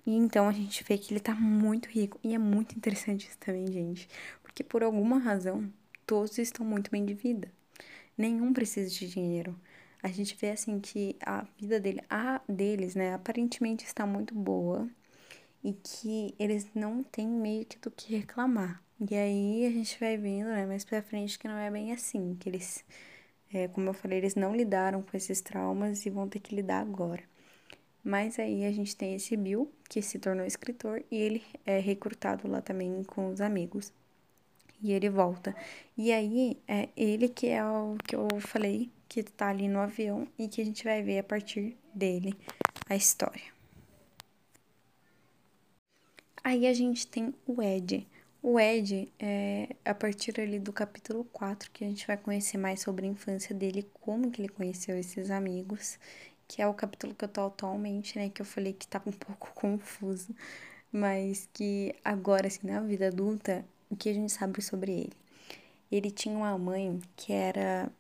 E 0.06 0.14
então 0.14 0.48
a 0.48 0.52
gente 0.52 0.84
vê 0.84 0.98
que 0.98 1.12
ele 1.12 1.20
tá 1.20 1.34
muito 1.34 1.88
rico. 1.88 2.18
E 2.22 2.34
é 2.34 2.38
muito 2.38 2.76
interessante 2.76 3.28
isso 3.28 3.38
também, 3.38 3.70
gente. 3.72 4.08
Porque 4.42 4.62
por 4.62 4.82
alguma 4.82 5.18
razão, 5.18 5.70
todos 6.06 6.38
estão 6.38 6.64
muito 6.64 6.90
bem 6.90 7.04
de 7.04 7.14
vida. 7.14 7.50
Nenhum 8.16 8.52
precisa 8.52 8.90
de 8.90 9.08
dinheiro 9.08 9.58
a 10.02 10.08
gente 10.08 10.36
vê 10.36 10.50
assim 10.50 10.80
que 10.80 11.16
a 11.20 11.46
vida 11.58 11.80
dele, 11.80 12.00
a 12.08 12.40
deles, 12.48 12.94
né, 12.94 13.14
aparentemente 13.14 13.84
está 13.84 14.06
muito 14.06 14.34
boa 14.34 14.88
e 15.62 15.72
que 15.72 16.34
eles 16.38 16.66
não 16.74 17.02
têm 17.02 17.26
meio 17.28 17.64
que 17.66 17.78
do 17.78 17.90
que 17.90 18.14
reclamar. 18.16 18.82
E 19.00 19.14
aí 19.14 19.66
a 19.66 19.70
gente 19.70 19.98
vai 20.00 20.16
vendo, 20.16 20.48
né, 20.48 20.66
mais 20.66 20.84
pra 20.84 21.02
frente 21.02 21.38
que 21.38 21.48
não 21.48 21.56
é 21.56 21.70
bem 21.70 21.92
assim, 21.92 22.36
que 22.38 22.48
eles, 22.48 22.84
é, 23.52 23.68
como 23.68 23.88
eu 23.88 23.94
falei, 23.94 24.18
eles 24.18 24.34
não 24.34 24.54
lidaram 24.54 25.02
com 25.02 25.16
esses 25.16 25.40
traumas 25.40 26.06
e 26.06 26.10
vão 26.10 26.28
ter 26.28 26.40
que 26.40 26.54
lidar 26.54 26.80
agora. 26.80 27.22
Mas 28.04 28.38
aí 28.38 28.64
a 28.64 28.72
gente 28.72 28.96
tem 28.96 29.14
esse 29.14 29.36
Bill, 29.36 29.70
que 29.88 30.00
se 30.02 30.18
tornou 30.18 30.46
escritor, 30.46 31.04
e 31.10 31.16
ele 31.16 31.42
é 31.66 31.78
recrutado 31.78 32.48
lá 32.48 32.62
também 32.62 33.02
com 33.04 33.28
os 33.30 33.40
amigos. 33.40 33.92
E 34.82 34.92
ele 34.92 35.10
volta. 35.10 35.54
E 35.96 36.12
aí 36.12 36.56
é 36.68 36.88
ele 36.96 37.28
que 37.28 37.48
é 37.48 37.64
o 37.64 37.96
que 38.06 38.14
eu 38.16 38.28
falei 38.40 38.90
que 39.08 39.22
tá 39.22 39.48
ali 39.48 39.68
no 39.68 39.80
avião 39.80 40.28
e 40.38 40.48
que 40.48 40.60
a 40.60 40.64
gente 40.64 40.84
vai 40.84 41.02
ver 41.02 41.20
a 41.20 41.24
partir 41.24 41.76
dele 41.94 42.34
a 42.88 42.94
história. 42.96 43.58
Aí 46.44 46.66
a 46.66 46.72
gente 46.72 47.06
tem 47.06 47.34
o 47.46 47.60
Ed. 47.62 48.06
O 48.42 48.58
Ed 48.58 49.12
é 49.18 49.68
a 49.84 49.94
partir 49.94 50.40
ali 50.40 50.58
do 50.58 50.72
capítulo 50.72 51.24
4 51.24 51.70
que 51.70 51.84
a 51.84 51.88
gente 51.88 52.06
vai 52.06 52.16
conhecer 52.16 52.56
mais 52.56 52.80
sobre 52.80 53.06
a 53.06 53.10
infância 53.10 53.54
dele, 53.54 53.88
como 54.00 54.30
que 54.30 54.40
ele 54.40 54.48
conheceu 54.48 54.96
esses 54.98 55.30
amigos, 55.30 55.98
que 56.46 56.62
é 56.62 56.66
o 56.66 56.74
capítulo 56.74 57.14
que 57.14 57.24
eu 57.24 57.28
tô 57.28 57.46
atualmente, 57.46 58.18
né, 58.18 58.28
que 58.30 58.40
eu 58.40 58.46
falei 58.46 58.72
que 58.72 58.86
tava 58.86 59.10
um 59.10 59.12
pouco 59.26 59.52
confuso, 59.54 60.34
mas 60.92 61.48
que 61.52 61.94
agora 62.04 62.46
assim 62.46 62.66
na 62.66 62.80
vida 62.80 63.08
adulta, 63.08 63.64
o 63.90 63.96
que 63.96 64.08
a 64.08 64.14
gente 64.14 64.32
sabe 64.32 64.62
sobre 64.62 64.92
ele? 64.92 65.12
Ele 65.90 66.10
tinha 66.10 66.36
uma 66.36 66.56
mãe 66.58 67.00
que 67.16 67.32
era 67.32 67.90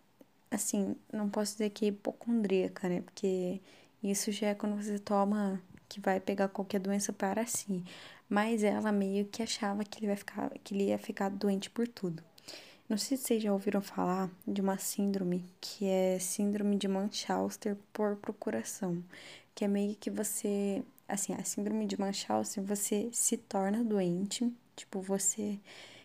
assim, 0.50 0.96
não 1.12 1.28
posso 1.28 1.52
dizer 1.52 1.70
que 1.70 1.86
é 1.86 1.88
hipocondríaca, 1.88 2.88
né? 2.88 3.00
Porque 3.02 3.60
isso 4.02 4.30
já 4.32 4.48
é 4.48 4.54
quando 4.54 4.76
você 4.76 4.98
toma 4.98 5.62
que 5.88 6.00
vai 6.00 6.20
pegar 6.20 6.48
qualquer 6.48 6.80
doença 6.80 7.12
para 7.12 7.46
si. 7.46 7.82
Mas 8.28 8.62
ela 8.62 8.92
meio 8.92 9.24
que 9.26 9.42
achava 9.42 9.84
que 9.84 9.98
ele, 9.98 10.06
vai 10.08 10.16
ficar, 10.16 10.50
que 10.62 10.74
ele 10.74 10.84
ia 10.84 10.98
ficar 10.98 11.30
doente 11.30 11.70
por 11.70 11.88
tudo. 11.88 12.22
Não 12.88 12.96
sei 12.96 13.16
se 13.16 13.24
vocês 13.24 13.42
já 13.42 13.52
ouviram 13.52 13.82
falar 13.82 14.30
de 14.46 14.60
uma 14.60 14.78
síndrome 14.78 15.44
que 15.60 15.86
é 15.86 16.18
síndrome 16.18 16.76
de 16.76 16.88
Munchausen 16.88 17.76
por 17.92 18.16
procuração, 18.16 19.02
que 19.54 19.64
é 19.64 19.68
meio 19.68 19.94
que 19.94 20.10
você, 20.10 20.82
assim, 21.06 21.34
a 21.34 21.44
síndrome 21.44 21.84
de 21.86 22.00
Munchausen, 22.00 22.64
você 22.64 23.10
se 23.12 23.36
torna 23.36 23.84
doente, 23.84 24.50
tipo, 24.74 25.02
você 25.02 25.58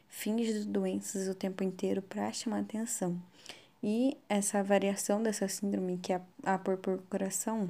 finge 0.10 0.66
doenças 0.66 1.30
o 1.30 1.36
tempo 1.36 1.64
inteiro 1.64 2.02
para 2.02 2.32
chamar 2.34 2.60
atenção. 2.60 3.18
E 3.84 4.18
essa 4.30 4.64
variação 4.64 5.22
dessa 5.22 5.48
síndrome, 5.48 5.98
que 5.98 6.14
é 6.14 6.22
a 6.44 6.58
por 6.58 6.78
procuração, 6.78 7.70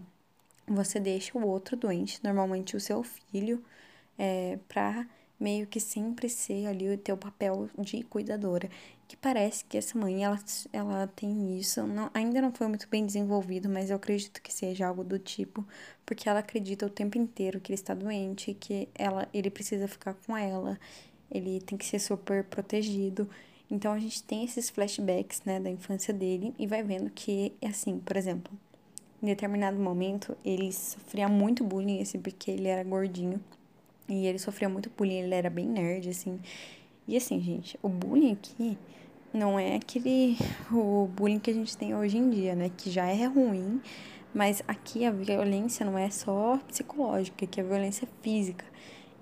você 0.68 1.00
deixa 1.00 1.38
o 1.38 1.48
outro 1.48 1.76
doente, 1.76 2.20
normalmente 2.24 2.78
o 2.78 2.80
seu 2.80 3.04
filho, 3.04 3.64
é, 4.18 4.60
para 4.68 5.08
meio 5.40 5.68
que 5.68 5.80
sempre 5.80 6.30
ser 6.30 6.68
ali 6.68 6.90
o 6.94 6.98
teu 6.98 7.18
papel 7.18 7.70
de 7.78 8.04
cuidadora. 8.04 8.70
que 9.08 9.18
parece 9.18 9.66
que 9.66 9.78
essa 9.78 9.98
mãe, 9.98 10.24
ela, 10.24 10.40
ela 10.72 11.08
tem 11.08 11.58
isso. 11.60 11.86
Não, 11.86 12.10
ainda 12.14 12.42
não 12.42 12.52
foi 12.54 12.68
muito 12.68 12.88
bem 12.90 13.06
desenvolvido, 13.06 13.70
mas 13.70 13.90
eu 13.90 13.96
acredito 13.98 14.42
que 14.42 14.54
seja 14.54 14.88
algo 14.88 15.04
do 15.04 15.20
tipo, 15.20 15.66
porque 16.06 16.30
ela 16.30 16.40
acredita 16.40 16.86
o 16.86 16.90
tempo 16.90 17.18
inteiro 17.18 17.60
que 17.60 17.72
ele 17.72 17.76
está 17.80 17.94
doente, 17.94 18.54
que 18.54 18.88
ela, 18.96 19.28
ele 19.34 19.50
precisa 19.52 19.88
ficar 19.88 20.14
com 20.26 20.36
ela, 20.38 20.80
ele 21.30 21.62
tem 21.62 21.78
que 21.78 21.86
ser 21.86 22.00
super 22.00 22.44
protegido. 22.46 23.30
Então 23.70 23.94
a 23.94 24.00
gente 24.00 24.22
tem 24.24 24.44
esses 24.44 24.70
flashbacks, 24.70 25.42
né, 25.46 25.60
da 25.60 25.70
infância 25.70 26.14
dele 26.14 26.54
e 26.60 26.68
vai 26.68 26.84
vendo 26.84 27.10
que, 27.10 27.54
assim, 27.64 27.98
por 28.00 28.16
exemplo, 28.16 28.54
em 29.22 29.28
determinado 29.28 29.80
momento 29.80 30.38
ele 30.44 30.72
sofria 30.72 31.28
muito 31.28 31.64
bullying, 31.64 32.02
assim, 32.02 32.20
porque 32.20 32.52
ele 32.52 32.68
era 32.68 32.84
gordinho. 32.84 33.40
E 34.08 34.28
ele 34.28 34.38
sofria 34.38 34.68
muito 34.68 34.92
bullying, 34.96 35.20
ele 35.20 35.34
era 35.34 35.50
bem 35.50 35.66
nerd, 35.66 36.10
assim. 36.10 36.40
E 37.08 37.18
assim, 37.18 37.42
gente, 37.42 37.80
o 37.82 37.90
bullying 37.90 38.34
aqui 38.34 38.78
não 39.34 39.58
é 39.58 39.76
aquele 39.76 40.38
o 40.72 41.08
bullying 41.08 41.40
que 41.40 41.50
a 41.50 41.54
gente 41.54 41.76
tem 41.76 41.96
hoje 41.96 42.18
em 42.18 42.30
dia, 42.30 42.56
né? 42.56 42.70
Que 42.76 42.92
já 42.92 43.08
é 43.08 43.26
ruim, 43.26 43.82
mas 44.34 44.62
aqui 44.68 45.06
a 45.06 45.12
violência 45.12 45.86
não 45.86 45.98
é 45.98 46.10
só 46.10 46.58
psicológica, 46.68 47.48
que 47.48 47.60
a 47.60 47.64
violência 47.64 48.06
é 48.06 48.24
física. 48.24 48.66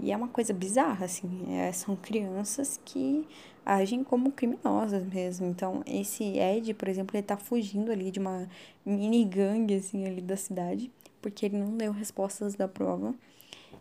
E 0.02 0.12
é 0.12 0.18
uma 0.18 0.28
coisa 0.28 0.54
bizarra, 0.54 1.06
assim. 1.06 1.46
É, 1.56 1.72
são 1.72 1.96
crianças 1.96 2.80
que 2.84 3.28
agem 3.66 4.04
como 4.04 4.32
criminosas 4.32 5.06
mesmo. 5.06 5.48
Então, 5.48 5.84
esse 5.86 6.24
Ed, 6.24 6.74
por 6.74 6.88
exemplo, 6.88 7.16
ele 7.16 7.24
tá 7.24 7.38
fugindo 7.38 7.92
ali 7.92 8.12
de 8.12 8.20
uma 8.20 8.50
mini 8.86 9.24
gangue, 9.24 9.76
assim, 9.76 10.06
ali 10.06 10.22
da 10.22 10.36
cidade, 10.36 10.92
porque 11.22 11.46
ele 11.46 11.58
não 11.58 11.78
deu 11.78 11.92
respostas 11.92 12.56
da 12.56 12.68
prova. 12.68 13.14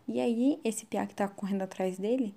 E 0.06 0.20
aí, 0.20 0.60
esse 0.64 0.86
piá 0.86 1.06
que 1.06 1.14
tá 1.14 1.26
correndo 1.28 1.62
atrás 1.62 1.98
dele 1.98 2.34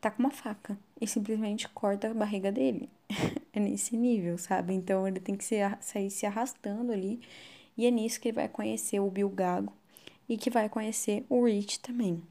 tá 0.00 0.10
com 0.10 0.22
uma 0.22 0.30
faca 0.30 0.78
e 1.00 1.06
simplesmente 1.06 1.68
corta 1.68 2.10
a 2.10 2.14
barriga 2.14 2.52
dele. 2.52 2.88
é 3.52 3.60
nesse 3.60 3.96
nível, 3.96 4.38
sabe? 4.38 4.74
Então 4.74 5.06
ele 5.08 5.20
tem 5.20 5.34
que 5.36 5.44
se, 5.44 5.56
sair 5.80 6.10
se 6.10 6.26
arrastando 6.26 6.92
ali. 6.92 7.20
E 7.76 7.86
é 7.86 7.90
nisso 7.90 8.20
que 8.20 8.28
ele 8.28 8.36
vai 8.36 8.48
conhecer 8.48 9.00
o 9.00 9.10
Bill 9.10 9.28
Gago 9.30 9.72
e 10.28 10.36
que 10.36 10.50
vai 10.50 10.68
conhecer 10.68 11.24
o 11.28 11.44
Rich 11.44 11.80
também. 11.80 12.22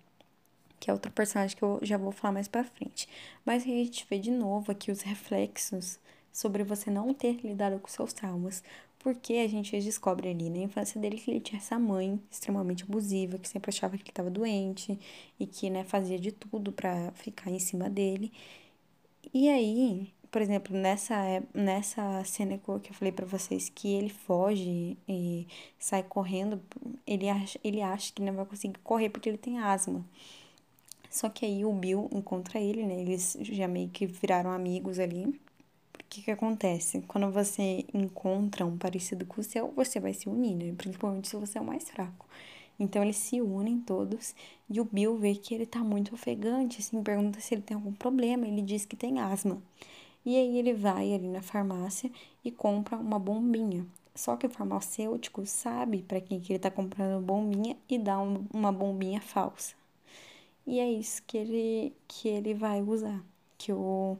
Que 0.79 0.89
é 0.89 0.93
outro 0.93 1.11
personagem 1.11 1.55
que 1.55 1.63
eu 1.63 1.79
já 1.81 1.97
vou 1.97 2.11
falar 2.11 2.33
mais 2.33 2.47
pra 2.47 2.63
frente. 2.63 3.07
Mas 3.45 3.63
a 3.63 3.67
gente 3.67 4.05
vê 4.09 4.19
de 4.19 4.31
novo 4.31 4.71
aqui 4.71 4.91
os 4.91 5.01
reflexos 5.01 5.99
sobre 6.31 6.63
você 6.63 6.91
não 6.91 7.13
ter 7.13 7.39
lidado 7.43 7.79
com 7.79 7.87
seus 7.87 8.13
traumas. 8.13 8.63
Porque 8.99 9.33
a 9.33 9.47
gente 9.47 9.79
descobre 9.79 10.29
ali 10.29 10.49
na 10.49 10.57
infância 10.57 10.99
dele 10.99 11.17
que 11.17 11.29
ele 11.31 11.39
tinha 11.39 11.59
essa 11.59 11.77
mãe 11.77 12.19
extremamente 12.29 12.83
abusiva, 12.83 13.37
que 13.37 13.47
sempre 13.47 13.69
achava 13.69 13.95
que 13.97 14.03
ele 14.03 14.09
estava 14.09 14.29
doente 14.31 14.99
e 15.39 15.45
que, 15.45 15.69
né, 15.69 15.83
fazia 15.83 16.17
de 16.19 16.31
tudo 16.31 16.71
para 16.71 17.11
ficar 17.11 17.51
em 17.51 17.59
cima 17.59 17.89
dele. 17.89 18.31
E 19.33 19.49
aí, 19.49 20.11
por 20.31 20.41
exemplo, 20.41 20.75
nessa, 20.75 21.15
nessa 21.53 22.23
cena 22.25 22.57
que 22.57 22.69
eu 22.69 22.93
falei 22.93 23.11
para 23.11 23.25
vocês 23.25 23.69
que 23.69 23.93
ele 23.93 24.09
foge 24.09 24.97
e 25.07 25.47
sai 25.79 26.03
correndo, 26.03 26.61
ele 27.05 27.29
acha, 27.29 27.59
ele 27.63 27.81
acha 27.81 28.11
que 28.11 28.21
não 28.21 28.33
vai 28.33 28.45
conseguir 28.45 28.79
correr 28.79 29.09
porque 29.09 29.29
ele 29.29 29.37
tem 29.37 29.59
asma. 29.59 30.05
Só 31.15 31.29
que 31.29 31.45
aí 31.45 31.63
o 31.63 31.73
Bill 31.73 32.09
encontra 32.11 32.59
ele, 32.59 32.85
né? 32.85 32.99
Eles 33.01 33.37
já 33.41 33.67
meio 33.67 33.89
que 33.89 34.05
viraram 34.05 34.51
amigos 34.51 34.99
ali 34.99 35.39
que 36.15 36.21
que 36.21 36.31
acontece? 36.31 37.01
Quando 37.01 37.29
você 37.29 37.85
encontra 37.93 38.65
um 38.65 38.77
parecido 38.77 39.25
com 39.25 39.41
o 39.41 39.43
seu, 39.43 39.71
você 39.71 39.99
vai 39.99 40.13
se 40.13 40.29
unir, 40.29 40.55
né? 40.55 40.73
Principalmente 40.77 41.27
se 41.27 41.35
você 41.35 41.57
é 41.57 41.61
o 41.61 41.65
mais 41.65 41.89
fraco. 41.89 42.25
Então 42.79 43.03
eles 43.03 43.17
se 43.17 43.41
unem 43.41 43.79
todos 43.81 44.33
e 44.69 44.79
o 44.79 44.85
Bill 44.85 45.17
vê 45.17 45.35
que 45.35 45.53
ele 45.53 45.65
tá 45.65 45.79
muito 45.79 46.13
ofegante, 46.13 46.79
assim, 46.79 47.03
pergunta 47.03 47.39
se 47.41 47.53
ele 47.53 47.61
tem 47.61 47.75
algum 47.75 47.91
problema, 47.91 48.47
ele 48.47 48.61
diz 48.61 48.85
que 48.85 48.95
tem 48.95 49.19
asma. 49.19 49.61
E 50.25 50.37
aí 50.37 50.57
ele 50.57 50.73
vai 50.73 51.13
ali 51.13 51.27
na 51.27 51.41
farmácia 51.41 52.09
e 52.43 52.51
compra 52.51 52.97
uma 52.97 53.19
bombinha. 53.19 53.85
Só 54.15 54.37
que 54.37 54.47
o 54.47 54.49
farmacêutico 54.49 55.45
sabe 55.45 56.01
para 56.01 56.21
quem 56.21 56.39
que 56.39 56.53
ele 56.53 56.59
tá 56.59 56.71
comprando 56.71 57.21
bombinha 57.21 57.75
e 57.89 57.97
dá 57.99 58.17
um, 58.19 58.45
uma 58.53 58.71
bombinha 58.71 59.21
falsa. 59.21 59.75
E 60.65 60.79
é 60.79 60.89
isso 60.91 61.21
que 61.23 61.37
ele 61.37 61.93
que 62.07 62.27
ele 62.27 62.53
vai 62.53 62.81
usar, 62.81 63.23
que 63.57 63.71
o 63.73 64.17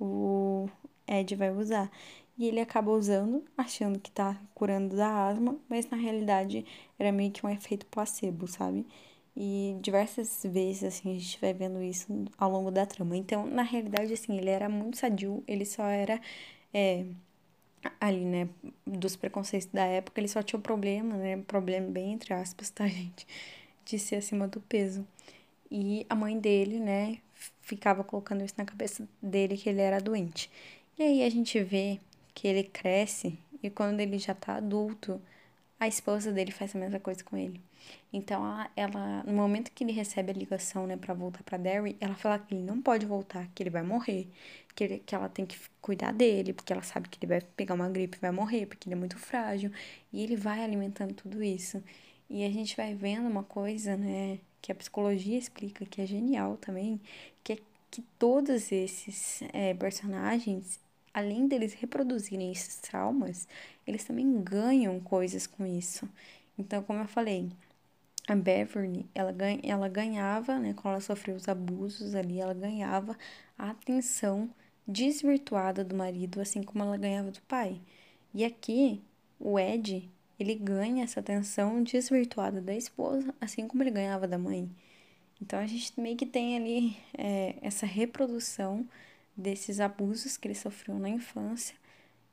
o 0.00 0.68
Ed 1.08 1.36
vai 1.36 1.50
usar. 1.52 1.90
E 2.38 2.46
ele 2.48 2.60
acaba 2.60 2.90
usando, 2.92 3.44
achando 3.56 3.98
que 4.00 4.10
tá 4.10 4.40
curando 4.54 4.96
da 4.96 5.28
asma, 5.28 5.58
mas 5.68 5.88
na 5.90 5.96
realidade 5.96 6.66
era 6.98 7.12
meio 7.12 7.32
que 7.32 7.46
um 7.46 7.50
efeito 7.50 7.86
placebo, 7.86 8.46
sabe? 8.48 8.86
E 9.36 9.76
diversas 9.82 10.42
vezes, 10.44 10.84
assim, 10.84 11.10
a 11.16 11.18
gente 11.18 11.40
vai 11.40 11.54
vendo 11.54 11.82
isso 11.82 12.06
ao 12.38 12.50
longo 12.50 12.70
da 12.70 12.86
trama. 12.86 13.16
Então, 13.16 13.46
na 13.46 13.62
realidade, 13.62 14.12
assim, 14.14 14.36
ele 14.38 14.50
era 14.50 14.68
muito 14.68 14.98
sadio, 14.98 15.42
ele 15.46 15.64
só 15.66 15.84
era. 15.86 16.20
É, 16.74 17.06
ali, 18.00 18.24
né, 18.24 18.48
dos 18.86 19.16
preconceitos 19.16 19.68
da 19.72 19.84
época, 19.84 20.20
ele 20.20 20.28
só 20.28 20.42
tinha 20.42 20.58
o 20.58 20.62
problema, 20.62 21.16
né, 21.16 21.36
problema 21.46 21.88
bem 21.90 22.12
entre 22.12 22.34
aspas, 22.34 22.70
tá, 22.70 22.86
gente, 22.88 23.26
de 23.84 23.98
ser 23.98 24.16
acima 24.16 24.48
do 24.48 24.60
peso. 24.60 25.06
E 25.70 26.06
a 26.08 26.14
mãe 26.14 26.38
dele, 26.38 26.78
né, 26.78 27.18
ficava 27.60 28.04
colocando 28.04 28.44
isso 28.44 28.54
na 28.56 28.64
cabeça 28.64 29.08
dele 29.20 29.56
que 29.56 29.68
ele 29.68 29.80
era 29.80 30.00
doente. 30.00 30.50
E 30.98 31.02
aí 31.02 31.22
a 31.24 31.30
gente 31.30 31.62
vê 31.62 32.00
que 32.34 32.46
ele 32.48 32.64
cresce 32.64 33.38
e 33.62 33.70
quando 33.70 34.00
ele 34.00 34.18
já 34.18 34.34
tá 34.34 34.56
adulto, 34.56 35.20
a 35.78 35.86
esposa 35.88 36.32
dele 36.32 36.52
faz 36.52 36.74
a 36.74 36.78
mesma 36.78 37.00
coisa 37.00 37.22
com 37.22 37.36
ele. 37.36 37.60
Então, 38.12 38.42
ela, 38.74 39.22
no 39.24 39.32
momento 39.32 39.70
que 39.72 39.84
ele 39.84 39.92
recebe 39.92 40.30
a 40.30 40.34
ligação, 40.34 40.86
né, 40.86 40.96
para 40.96 41.14
voltar 41.14 41.42
para 41.42 41.58
Derry, 41.58 41.96
ela 42.00 42.14
fala 42.14 42.38
que 42.38 42.54
ele 42.54 42.62
não 42.62 42.80
pode 42.80 43.06
voltar, 43.06 43.48
que 43.54 43.62
ele 43.62 43.70
vai 43.70 43.82
morrer, 43.82 44.28
que, 44.74 44.84
ele, 44.84 44.98
que 45.04 45.14
ela 45.14 45.28
tem 45.28 45.44
que 45.46 45.58
cuidar 45.80 46.12
dele, 46.12 46.52
porque 46.52 46.72
ela 46.72 46.82
sabe 46.82 47.08
que 47.08 47.18
ele 47.18 47.26
vai 47.26 47.40
pegar 47.56 47.74
uma 47.74 47.88
gripe 47.88 48.16
e 48.16 48.20
vai 48.20 48.30
morrer, 48.30 48.66
porque 48.66 48.88
ele 48.88 48.94
é 48.94 48.98
muito 48.98 49.18
frágil. 49.18 49.70
E 50.12 50.22
ele 50.22 50.36
vai 50.36 50.64
alimentando 50.64 51.14
tudo 51.14 51.42
isso. 51.42 51.82
E 52.28 52.44
a 52.44 52.50
gente 52.50 52.76
vai 52.76 52.94
vendo 52.94 53.28
uma 53.28 53.44
coisa, 53.44 53.96
né, 53.96 54.38
que 54.66 54.72
a 54.72 54.74
psicologia 54.74 55.38
explica, 55.38 55.86
que 55.86 56.00
é 56.02 56.06
genial 56.06 56.56
também, 56.56 57.00
que 57.44 57.52
é 57.52 57.58
que 57.88 58.02
todos 58.18 58.72
esses 58.72 59.40
é, 59.52 59.72
personagens, 59.74 60.80
além 61.14 61.46
deles 61.46 61.72
reproduzirem 61.72 62.50
esses 62.50 62.74
traumas, 62.78 63.46
eles 63.86 64.02
também 64.02 64.42
ganham 64.42 64.98
coisas 64.98 65.46
com 65.46 65.64
isso. 65.64 66.08
Então, 66.58 66.82
como 66.82 66.98
eu 66.98 67.06
falei, 67.06 67.48
a 68.26 68.34
Beverly, 68.34 69.06
ela, 69.14 69.30
ganha, 69.30 69.60
ela 69.62 69.88
ganhava, 69.88 70.58
né, 70.58 70.74
quando 70.74 70.94
ela 70.94 71.00
sofreu 71.00 71.36
os 71.36 71.48
abusos 71.48 72.16
ali, 72.16 72.40
ela 72.40 72.52
ganhava 72.52 73.16
a 73.56 73.70
atenção 73.70 74.50
desvirtuada 74.84 75.84
do 75.84 75.94
marido, 75.94 76.40
assim 76.40 76.60
como 76.64 76.82
ela 76.82 76.96
ganhava 76.96 77.30
do 77.30 77.40
pai. 77.42 77.80
E 78.34 78.44
aqui, 78.44 79.00
o 79.38 79.60
Ed, 79.60 80.10
ele 80.38 80.54
ganha 80.54 81.04
essa 81.04 81.20
atenção 81.20 81.82
desvirtuada 81.82 82.60
da 82.60 82.74
esposa, 82.74 83.34
assim 83.40 83.66
como 83.66 83.82
ele 83.82 83.90
ganhava 83.90 84.28
da 84.28 84.38
mãe. 84.38 84.70
Então 85.40 85.58
a 85.58 85.66
gente 85.66 85.98
meio 86.00 86.16
que 86.16 86.26
tem 86.26 86.56
ali 86.56 86.96
é, 87.16 87.56
essa 87.62 87.86
reprodução 87.86 88.86
desses 89.36 89.80
abusos 89.80 90.36
que 90.36 90.48
ele 90.48 90.54
sofreu 90.54 90.98
na 90.98 91.08
infância 91.08 91.74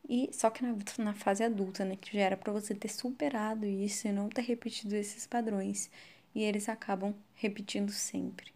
e 0.07 0.29
só 0.33 0.49
que 0.49 0.63
na, 0.63 0.75
na 0.97 1.13
fase 1.13 1.43
adulta, 1.43 1.85
né, 1.85 1.95
que 1.95 2.13
já 2.13 2.23
era 2.23 2.37
para 2.37 2.51
você 2.51 2.75
ter 2.75 2.89
superado 2.89 3.65
isso 3.65 4.07
e 4.07 4.11
não 4.11 4.29
ter 4.29 4.41
repetido 4.41 4.95
esses 4.95 5.25
padrões, 5.25 5.89
e 6.35 6.43
eles 6.43 6.67
acabam 6.67 7.15
repetindo 7.35 7.91
sempre. 7.91 8.51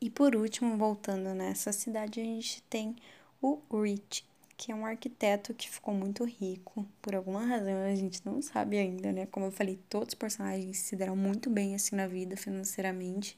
E 0.00 0.10
por 0.10 0.34
último, 0.36 0.76
voltando 0.76 1.34
nessa 1.34 1.72
cidade, 1.72 2.20
a 2.20 2.24
gente 2.24 2.62
tem 2.64 2.96
o 3.40 3.60
Rich, 3.70 4.24
que 4.62 4.70
é 4.70 4.74
um 4.76 4.86
arquiteto 4.86 5.52
que 5.52 5.68
ficou 5.68 5.92
muito 5.92 6.22
rico. 6.24 6.86
Por 7.02 7.16
alguma 7.16 7.44
razão, 7.44 7.82
a 7.84 7.96
gente 7.96 8.24
não 8.24 8.40
sabe 8.40 8.78
ainda, 8.78 9.10
né? 9.10 9.26
Como 9.26 9.46
eu 9.46 9.50
falei, 9.50 9.76
todos 9.90 10.10
os 10.10 10.14
personagens 10.14 10.78
se 10.78 10.94
deram 10.94 11.16
muito 11.16 11.50
bem 11.50 11.74
assim 11.74 11.96
na 11.96 12.06
vida 12.06 12.36
financeiramente. 12.36 13.36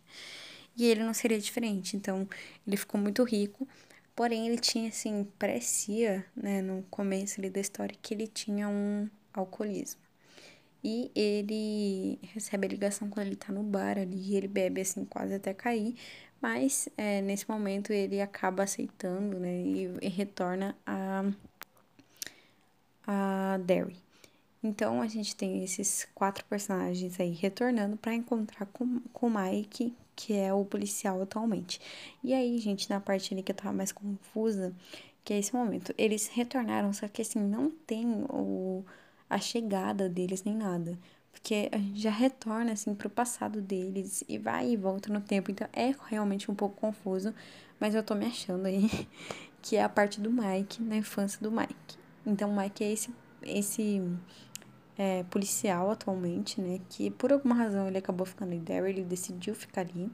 E 0.77 0.85
ele 0.85 1.03
não 1.03 1.15
seria 1.15 1.39
diferente. 1.39 1.97
Então, 1.97 2.29
ele 2.67 2.77
ficou 2.77 3.01
muito 3.01 3.25
rico. 3.25 3.67
Porém, 4.15 4.49
ele 4.49 4.59
tinha, 4.59 4.91
assim, 4.91 5.27
parecia, 5.39 6.27
né, 6.37 6.61
no 6.61 6.83
começo 6.91 7.41
ali 7.41 7.49
da 7.49 7.61
história, 7.61 7.97
que 8.03 8.13
ele 8.13 8.27
tinha 8.27 8.69
um 8.69 9.09
alcoolismo. 9.33 10.03
E 10.85 11.11
ele 11.15 12.19
recebe 12.35 12.67
a 12.67 12.71
ligação 12.71 13.09
quando 13.09 13.29
ele 13.29 13.37
tá 13.37 13.51
no 13.51 13.63
bar 13.63 13.99
ali, 13.99 14.33
e 14.33 14.37
ele 14.37 14.47
bebe, 14.47 14.83
assim, 14.83 15.07
quase 15.07 15.33
até 15.33 15.55
cair. 15.55 15.95
Mas 16.45 16.91
é, 16.99 17.23
nesse 17.23 17.49
momento 17.51 17.91
ele 17.91 18.21
acaba 18.21 18.65
aceitando, 18.65 19.41
né? 19.41 19.63
E, 19.63 19.91
e 20.03 20.09
retorna 20.09 20.77
a, 20.87 21.25
a 23.07 23.59
Derry. 23.65 23.97
Então 24.63 25.01
a 25.01 25.07
gente 25.07 25.35
tem 25.35 25.65
esses 25.65 26.07
quatro 26.15 26.45
personagens 26.45 27.19
aí 27.19 27.31
retornando 27.31 27.97
para 27.97 28.13
encontrar 28.13 28.67
com, 28.67 29.01
com 29.11 29.29
o 29.29 29.31
Mike, 29.31 29.97
que 30.15 30.35
é 30.35 30.53
o 30.53 30.67
policial 30.67 31.23
atualmente. 31.23 31.81
E 32.23 32.35
aí, 32.35 32.59
gente, 32.59 32.91
na 32.91 33.01
parte 33.01 33.33
ali 33.33 33.43
que 33.43 33.53
eu 33.53 33.57
tava 33.57 33.73
mais 33.73 33.91
confusa, 33.91 34.71
que 35.25 35.33
é 35.33 35.39
esse 35.39 35.55
momento, 35.55 35.95
eles 35.97 36.27
retornaram, 36.27 36.93
só 36.93 37.09
que 37.09 37.23
assim, 37.23 37.41
não 37.41 37.71
tem 37.71 38.07
o, 38.29 38.85
a 39.31 39.39
chegada 39.39 40.11
deles 40.11 40.45
nem 40.45 40.55
nada 40.55 40.99
porque 41.35 41.69
a 41.73 41.77
gente 41.77 42.01
já 42.01 42.11
retorna 42.11 42.73
assim 42.73 42.95
pro 42.95 43.11
passado 43.11 43.61
deles 43.61 44.23
e 44.29 44.39
vai 44.39 44.71
e 44.71 44.77
volta 44.77 45.13
no 45.13 45.21
tempo, 45.21 45.51
então 45.51 45.69
é 45.73 45.93
realmente 46.09 46.49
um 46.49 46.55
pouco 46.55 46.77
confuso, 46.77 47.35
mas 47.81 47.95
eu 47.95 48.05
tô 48.05 48.15
me 48.15 48.25
achando 48.25 48.67
aí 48.67 48.89
que 49.61 49.75
é 49.75 49.83
a 49.83 49.89
parte 49.89 50.21
do 50.21 50.31
Mike, 50.31 50.81
na 50.81 50.97
infância 50.97 51.41
do 51.43 51.51
Mike. 51.51 51.99
Então, 52.25 52.51
o 52.51 52.57
Mike 52.57 52.85
é 52.85 52.93
esse, 52.93 53.11
esse 53.43 54.01
é, 54.97 55.25
policial 55.25 55.91
atualmente, 55.91 56.61
né? 56.61 56.81
Que 56.89 57.11
por 57.11 57.33
alguma 57.33 57.55
razão 57.57 57.89
ele 57.89 57.99
acabou 57.99 58.25
ficando 58.25 58.53
em 58.53 58.61
Derry, 58.61 58.91
ele 58.91 59.05
decidiu 59.05 59.55
ficar 59.55 59.81
ali. 59.81 60.11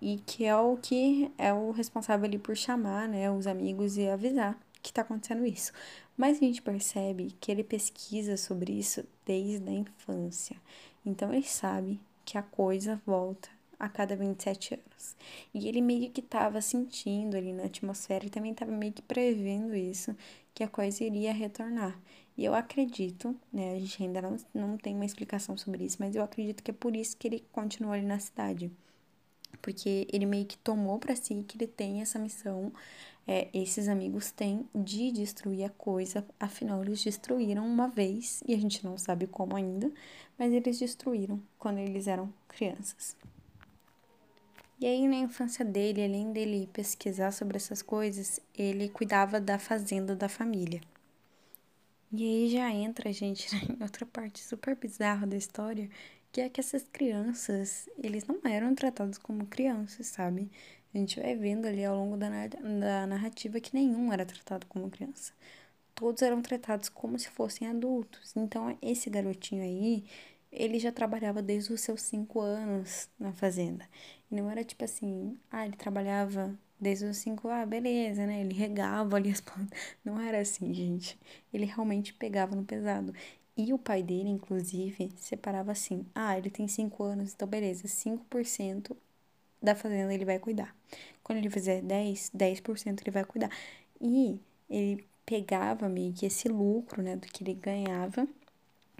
E 0.00 0.18
que 0.24 0.44
é 0.44 0.56
o 0.56 0.76
que 0.76 1.32
é 1.36 1.52
o 1.52 1.72
responsável 1.72 2.26
ali 2.26 2.38
por 2.38 2.56
chamar, 2.56 3.08
né, 3.08 3.30
os 3.30 3.46
amigos 3.46 3.96
e 3.96 4.08
avisar 4.08 4.58
que 4.82 4.92
tá 4.92 5.02
acontecendo 5.02 5.46
isso. 5.46 5.72
Mas 6.16 6.36
a 6.36 6.40
gente 6.40 6.62
percebe 6.62 7.34
que 7.40 7.50
ele 7.50 7.64
pesquisa 7.64 8.36
sobre 8.36 8.72
isso 8.72 9.04
desde 9.24 9.68
a 9.68 9.72
infância. 9.72 10.56
Então 11.04 11.32
ele 11.32 11.46
sabe 11.46 12.00
que 12.24 12.38
a 12.38 12.42
coisa 12.42 13.00
volta 13.04 13.48
a 13.78 13.88
cada 13.88 14.14
27 14.14 14.74
anos. 14.74 15.16
E 15.52 15.66
ele 15.68 15.80
meio 15.80 16.10
que 16.10 16.20
estava 16.20 16.60
sentindo 16.60 17.36
ali 17.36 17.52
na 17.52 17.64
atmosfera 17.64 18.24
e 18.24 18.30
também 18.30 18.52
estava 18.52 18.70
meio 18.70 18.92
que 18.92 19.02
prevendo 19.02 19.74
isso, 19.74 20.16
que 20.54 20.62
a 20.62 20.68
coisa 20.68 21.02
iria 21.02 21.32
retornar. 21.32 21.98
E 22.36 22.44
eu 22.44 22.54
acredito, 22.54 23.34
né, 23.52 23.74
a 23.74 23.78
gente 23.78 24.02
ainda 24.02 24.22
não, 24.22 24.36
não 24.54 24.76
tem 24.78 24.94
uma 24.94 25.04
explicação 25.04 25.56
sobre 25.56 25.84
isso, 25.84 25.96
mas 25.98 26.14
eu 26.14 26.22
acredito 26.22 26.62
que 26.62 26.70
é 26.70 26.74
por 26.74 26.94
isso 26.94 27.16
que 27.16 27.26
ele 27.26 27.44
continuou 27.52 27.92
ali 27.92 28.06
na 28.06 28.20
cidade. 28.20 28.70
Porque 29.62 30.06
ele 30.12 30.26
meio 30.26 30.44
que 30.44 30.58
tomou 30.58 30.98
para 30.98 31.16
si 31.16 31.44
que 31.46 31.56
ele 31.56 31.66
tem 31.66 32.02
essa 32.02 32.18
missão, 32.18 32.72
é, 33.26 33.48
esses 33.54 33.88
amigos 33.88 34.30
têm 34.32 34.68
de 34.74 35.12
destruir 35.12 35.64
a 35.64 35.70
coisa, 35.70 36.26
afinal 36.38 36.82
eles 36.82 37.02
destruíram 37.02 37.64
uma 37.64 37.88
vez, 37.88 38.42
e 38.46 38.52
a 38.52 38.58
gente 38.58 38.84
não 38.84 38.98
sabe 38.98 39.26
como 39.26 39.56
ainda, 39.56 39.90
mas 40.38 40.52
eles 40.52 40.78
destruíram 40.78 41.40
quando 41.58 41.78
eles 41.78 42.08
eram 42.08 42.32
crianças. 42.48 43.16
E 44.80 44.86
aí, 44.86 45.06
na 45.06 45.14
infância 45.14 45.64
dele, 45.64 46.04
além 46.04 46.32
dele 46.32 46.68
pesquisar 46.72 47.30
sobre 47.30 47.56
essas 47.56 47.80
coisas, 47.80 48.40
ele 48.52 48.88
cuidava 48.88 49.40
da 49.40 49.56
fazenda 49.56 50.16
da 50.16 50.28
família. 50.28 50.80
E 52.12 52.24
aí 52.24 52.50
já 52.50 52.68
entra, 52.68 53.12
gente, 53.12 53.46
em 53.70 53.80
outra 53.80 54.04
parte 54.04 54.42
super 54.42 54.74
bizarra 54.74 55.24
da 55.24 55.36
história, 55.36 55.88
que 56.32 56.40
é 56.40 56.48
que 56.48 56.60
essas 56.60 56.82
crianças, 56.84 57.88
eles 58.02 58.24
não 58.26 58.40
eram 58.44 58.74
tratados 58.74 59.18
como 59.18 59.46
crianças, 59.46 60.06
sabe? 60.06 60.50
A 60.94 60.98
gente 60.98 61.20
vai 61.20 61.36
vendo 61.36 61.66
ali 61.66 61.84
ao 61.84 61.96
longo 61.96 62.16
da, 62.16 62.28
da 62.48 63.06
narrativa 63.06 63.60
que 63.60 63.74
nenhum 63.74 64.12
era 64.12 64.24
tratado 64.26 64.66
como 64.66 64.90
criança. 64.90 65.32
Todos 65.94 66.22
eram 66.22 66.42
tratados 66.42 66.88
como 66.88 67.18
se 67.18 67.28
fossem 67.30 67.68
adultos. 67.68 68.34
Então, 68.36 68.76
esse 68.82 69.10
garotinho 69.10 69.62
aí, 69.62 70.04
ele 70.50 70.78
já 70.78 70.92
trabalhava 70.92 71.42
desde 71.42 71.72
os 71.72 71.80
seus 71.82 72.02
cinco 72.02 72.40
anos 72.40 73.08
na 73.18 73.32
fazenda. 73.32 73.88
E 74.30 74.34
não 74.34 74.50
era 74.50 74.64
tipo 74.64 74.84
assim, 74.84 75.38
ah, 75.50 75.66
ele 75.66 75.76
trabalhava 75.76 76.58
desde 76.80 77.04
os 77.06 77.18
cinco, 77.18 77.48
ah, 77.48 77.64
beleza, 77.66 78.26
né? 78.26 78.40
Ele 78.40 78.54
regava 78.54 79.16
ali 79.16 79.30
as 79.30 79.40
plantas. 79.40 79.78
Não 80.04 80.20
era 80.20 80.40
assim, 80.40 80.72
gente. 80.74 81.18
Ele 81.52 81.64
realmente 81.66 82.12
pegava 82.14 82.56
no 82.56 82.64
pesado. 82.64 83.14
E 83.56 83.72
o 83.72 83.78
pai 83.78 84.02
dele, 84.02 84.28
inclusive, 84.28 85.10
separava 85.16 85.72
assim: 85.72 86.06
ah, 86.14 86.36
ele 86.38 86.50
tem 86.50 86.66
cinco 86.68 87.02
anos, 87.04 87.34
então 87.34 87.46
beleza, 87.46 87.86
5% 87.88 88.96
da 89.62 89.74
fazenda 89.74 90.12
ele 90.12 90.24
vai 90.24 90.38
cuidar. 90.38 90.74
Quando 91.22 91.38
ele 91.38 91.50
fizer 91.50 91.82
10, 91.82 92.30
10% 92.34 93.02
ele 93.02 93.10
vai 93.10 93.24
cuidar. 93.24 93.50
E 94.00 94.40
ele 94.68 95.06
pegava 95.24 95.88
meio 95.88 96.12
que 96.12 96.26
esse 96.26 96.48
lucro, 96.48 97.02
né, 97.02 97.16
do 97.16 97.26
que 97.28 97.44
ele 97.44 97.54
ganhava 97.54 98.26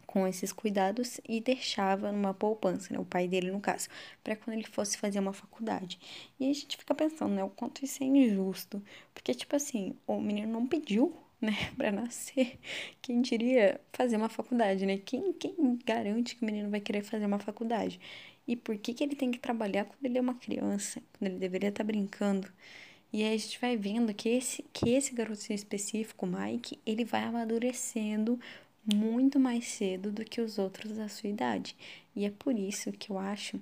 com 0.07 0.27
esses 0.27 0.53
cuidados 0.53 1.21
e 1.27 1.41
deixava 1.41 2.13
numa 2.13 2.35
poupança, 2.35 2.93
né, 2.93 3.01
o 3.01 3.05
pai 3.05 3.27
dele 3.27 3.51
no 3.51 3.61
caso, 3.61 3.89
para 4.23 4.37
quando 4.37 4.57
ele 4.59 4.67
fosse 4.67 4.99
fazer 4.99 5.19
uma 5.19 5.33
faculdade. 5.33 5.99
E 6.39 6.51
a 6.51 6.53
gente 6.53 6.77
fica 6.77 6.95
pensando, 6.95 7.35
né, 7.35 7.43
o 7.43 7.49
quanto 7.51 7.85
isso 7.85 8.03
é 8.03 8.07
injusto, 8.07 8.83
porque 9.15 9.35
tipo 9.35 9.57
assim, 9.57 9.95
o 10.07 10.21
menino 10.21 10.53
não 10.53 10.67
pediu, 10.67 11.17
né, 11.43 11.53
para 11.77 11.93
nascer. 11.93 12.59
Quem 13.03 13.21
diria 13.21 13.81
fazer 13.93 14.17
uma 14.17 14.29
faculdade, 14.29 14.87
né? 14.87 14.99
Quem 14.99 15.33
quem 15.33 15.79
garante 15.85 16.37
que 16.37 16.43
o 16.43 16.47
menino 16.47 16.71
vai 16.71 16.81
querer 16.81 17.03
fazer 17.03 17.27
uma 17.27 17.39
faculdade? 17.39 18.01
E 18.47 18.57
por 18.57 18.77
que 18.79 18.95
que 18.95 19.05
ele 19.05 19.15
tem 19.17 19.31
que 19.31 19.39
trabalhar 19.39 19.85
quando 19.85 20.05
ele 20.05 20.19
é 20.19 20.21
uma 20.21 20.35
criança, 20.35 21.03
quando 21.13 21.31
ele 21.31 21.39
deveria 21.39 21.69
estar 21.69 21.85
tá 21.85 21.87
brincando? 21.87 22.49
E 23.13 23.23
aí 23.23 23.35
a 23.35 23.39
gente 23.39 23.61
vai 23.61 23.77
vendo 23.77 24.15
que 24.15 24.29
esse, 24.29 24.65
que 24.73 24.91
esse 24.91 25.15
garotinho 25.15 25.55
específico, 25.55 26.27
Mike, 26.27 26.79
ele 26.87 27.05
vai 27.05 27.23
amadurecendo 27.25 28.41
muito 28.85 29.39
mais 29.39 29.67
cedo 29.67 30.11
do 30.11 30.25
que 30.25 30.41
os 30.41 30.59
outros 30.59 30.97
da 30.97 31.09
sua 31.09 31.29
idade. 31.29 31.77
E 32.17 32.25
é 32.25 32.31
por 32.31 32.59
isso 32.59 32.91
que 32.93 33.11
eu 33.11 33.19
acho 33.19 33.61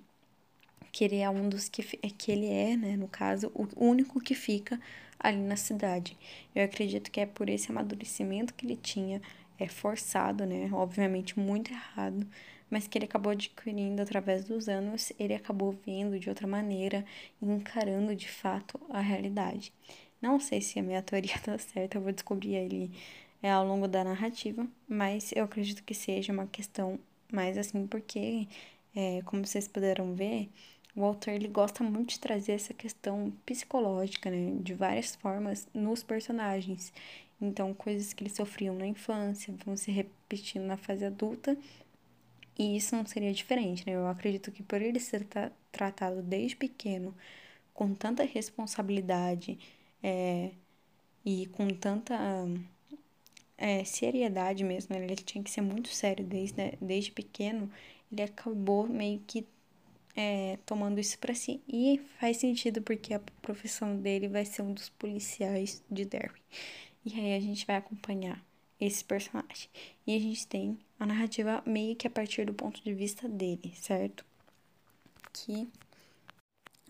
que 0.92 1.04
ele 1.04 1.16
é 1.16 1.28
um 1.30 1.48
dos 1.48 1.68
que 1.68 1.82
que 1.82 2.32
ele 2.32 2.46
é, 2.46 2.76
né, 2.76 2.96
no 2.96 3.08
caso, 3.08 3.50
o 3.54 3.68
único 3.84 4.20
que 4.20 4.34
fica 4.34 4.80
ali 5.20 5.38
na 5.38 5.56
cidade. 5.56 6.16
Eu 6.54 6.64
acredito 6.64 7.10
que 7.10 7.20
é 7.20 7.26
por 7.26 7.48
esse 7.48 7.70
amadurecimento 7.70 8.54
que 8.54 8.66
ele 8.66 8.76
tinha, 8.76 9.20
é 9.58 9.68
forçado, 9.68 10.46
né, 10.46 10.70
obviamente 10.72 11.38
muito 11.38 11.70
errado, 11.72 12.26
mas 12.70 12.86
que 12.86 12.96
ele 12.96 13.04
acabou 13.04 13.32
adquirindo 13.32 14.00
através 14.00 14.44
dos 14.44 14.68
anos, 14.68 15.12
ele 15.18 15.34
acabou 15.34 15.72
vendo 15.84 16.18
de 16.18 16.28
outra 16.28 16.46
maneira 16.46 17.04
e 17.42 17.46
encarando 17.46 18.14
de 18.16 18.28
fato 18.28 18.80
a 18.88 19.00
realidade. 19.00 19.72
Não 20.22 20.38
sei 20.40 20.60
se 20.60 20.78
a 20.78 20.82
minha 20.82 21.02
teoria 21.02 21.38
tá 21.44 21.58
certa, 21.58 21.98
eu 21.98 22.02
vou 22.02 22.12
descobrir 22.12 22.54
ele 22.54 22.90
é, 23.42 23.50
ao 23.50 23.66
longo 23.66 23.88
da 23.88 24.04
narrativa, 24.04 24.66
mas 24.88 25.32
eu 25.32 25.44
acredito 25.44 25.82
que 25.84 25.94
seja 25.94 26.32
uma 26.32 26.46
questão 26.46 26.98
mais 27.32 27.56
assim, 27.58 27.86
porque, 27.86 28.48
é, 28.94 29.22
como 29.24 29.46
vocês 29.46 29.68
puderam 29.68 30.14
ver, 30.14 30.48
o 30.94 31.04
autor 31.04 31.32
ele 31.32 31.48
gosta 31.48 31.82
muito 31.84 32.10
de 32.10 32.20
trazer 32.20 32.52
essa 32.52 32.74
questão 32.74 33.32
psicológica, 33.46 34.30
né, 34.30 34.56
de 34.60 34.74
várias 34.74 35.14
formas 35.16 35.66
nos 35.72 36.02
personagens. 36.02 36.92
Então, 37.40 37.72
coisas 37.72 38.12
que 38.12 38.22
eles 38.22 38.34
sofriam 38.34 38.74
na 38.74 38.86
infância 38.86 39.54
vão 39.64 39.76
se 39.76 39.90
repetindo 39.90 40.64
na 40.64 40.76
fase 40.76 41.04
adulta, 41.04 41.56
e 42.58 42.76
isso 42.76 42.94
não 42.94 43.06
seria 43.06 43.32
diferente, 43.32 43.86
né? 43.86 43.94
Eu 43.94 44.06
acredito 44.06 44.52
que 44.52 44.62
por 44.62 44.82
ele 44.82 45.00
ser 45.00 45.24
tra 45.24 45.50
tratado 45.72 46.20
desde 46.20 46.56
pequeno 46.56 47.14
com 47.72 47.94
tanta 47.94 48.24
responsabilidade 48.24 49.58
é, 50.02 50.50
e 51.24 51.46
com 51.46 51.68
tanta 51.70 52.18
é, 53.56 53.84
seriedade 53.84 54.64
mesmo, 54.64 54.94
né? 54.96 55.04
ele 55.04 55.16
tinha 55.16 55.42
que 55.44 55.50
ser 55.50 55.60
muito 55.60 55.88
sério 55.88 56.24
desde, 56.24 56.56
né? 56.56 56.72
desde 56.80 57.12
pequeno, 57.12 57.70
ele 58.10 58.22
acabou 58.22 58.86
meio 58.88 59.20
que 59.26 59.46
é, 60.16 60.58
tomando 60.66 60.98
isso 61.00 61.18
para 61.18 61.34
si. 61.34 61.60
E 61.68 62.00
faz 62.18 62.38
sentido 62.38 62.82
porque 62.82 63.14
a 63.14 63.20
profissão 63.42 63.96
dele 63.96 64.28
vai 64.28 64.44
ser 64.44 64.62
um 64.62 64.72
dos 64.72 64.88
policiais 64.90 65.82
de 65.90 66.04
Derry. 66.04 66.40
E 67.04 67.18
aí 67.18 67.34
a 67.36 67.40
gente 67.40 67.66
vai 67.66 67.76
acompanhar 67.76 68.44
esse 68.80 69.04
personagem. 69.04 69.68
E 70.06 70.16
a 70.16 70.18
gente 70.18 70.46
tem 70.46 70.78
a 70.98 71.06
narrativa 71.06 71.62
meio 71.66 71.96
que 71.96 72.06
a 72.06 72.10
partir 72.10 72.46
do 72.46 72.54
ponto 72.54 72.82
de 72.82 72.94
vista 72.94 73.28
dele, 73.28 73.72
certo? 73.76 74.24
Que 75.32 75.68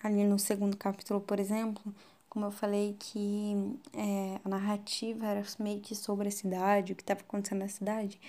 ali 0.02 0.24
no 0.24 0.38
segundo 0.38 0.76
capítulo, 0.76 1.20
por 1.20 1.38
exemplo, 1.38 1.94
como 2.28 2.46
eu 2.46 2.50
falei 2.50 2.96
que 2.98 3.54
é, 3.92 4.40
a 4.44 4.48
narrativa 4.48 5.26
era 5.26 5.42
meio 5.58 5.80
que 5.80 5.94
sobre 5.94 6.28
a 6.28 6.30
cidade, 6.30 6.92
o 6.92 6.96
que 6.96 7.02
estava 7.02 7.20
acontecendo 7.20 7.58
na 7.58 7.68
cidade, 7.68 8.20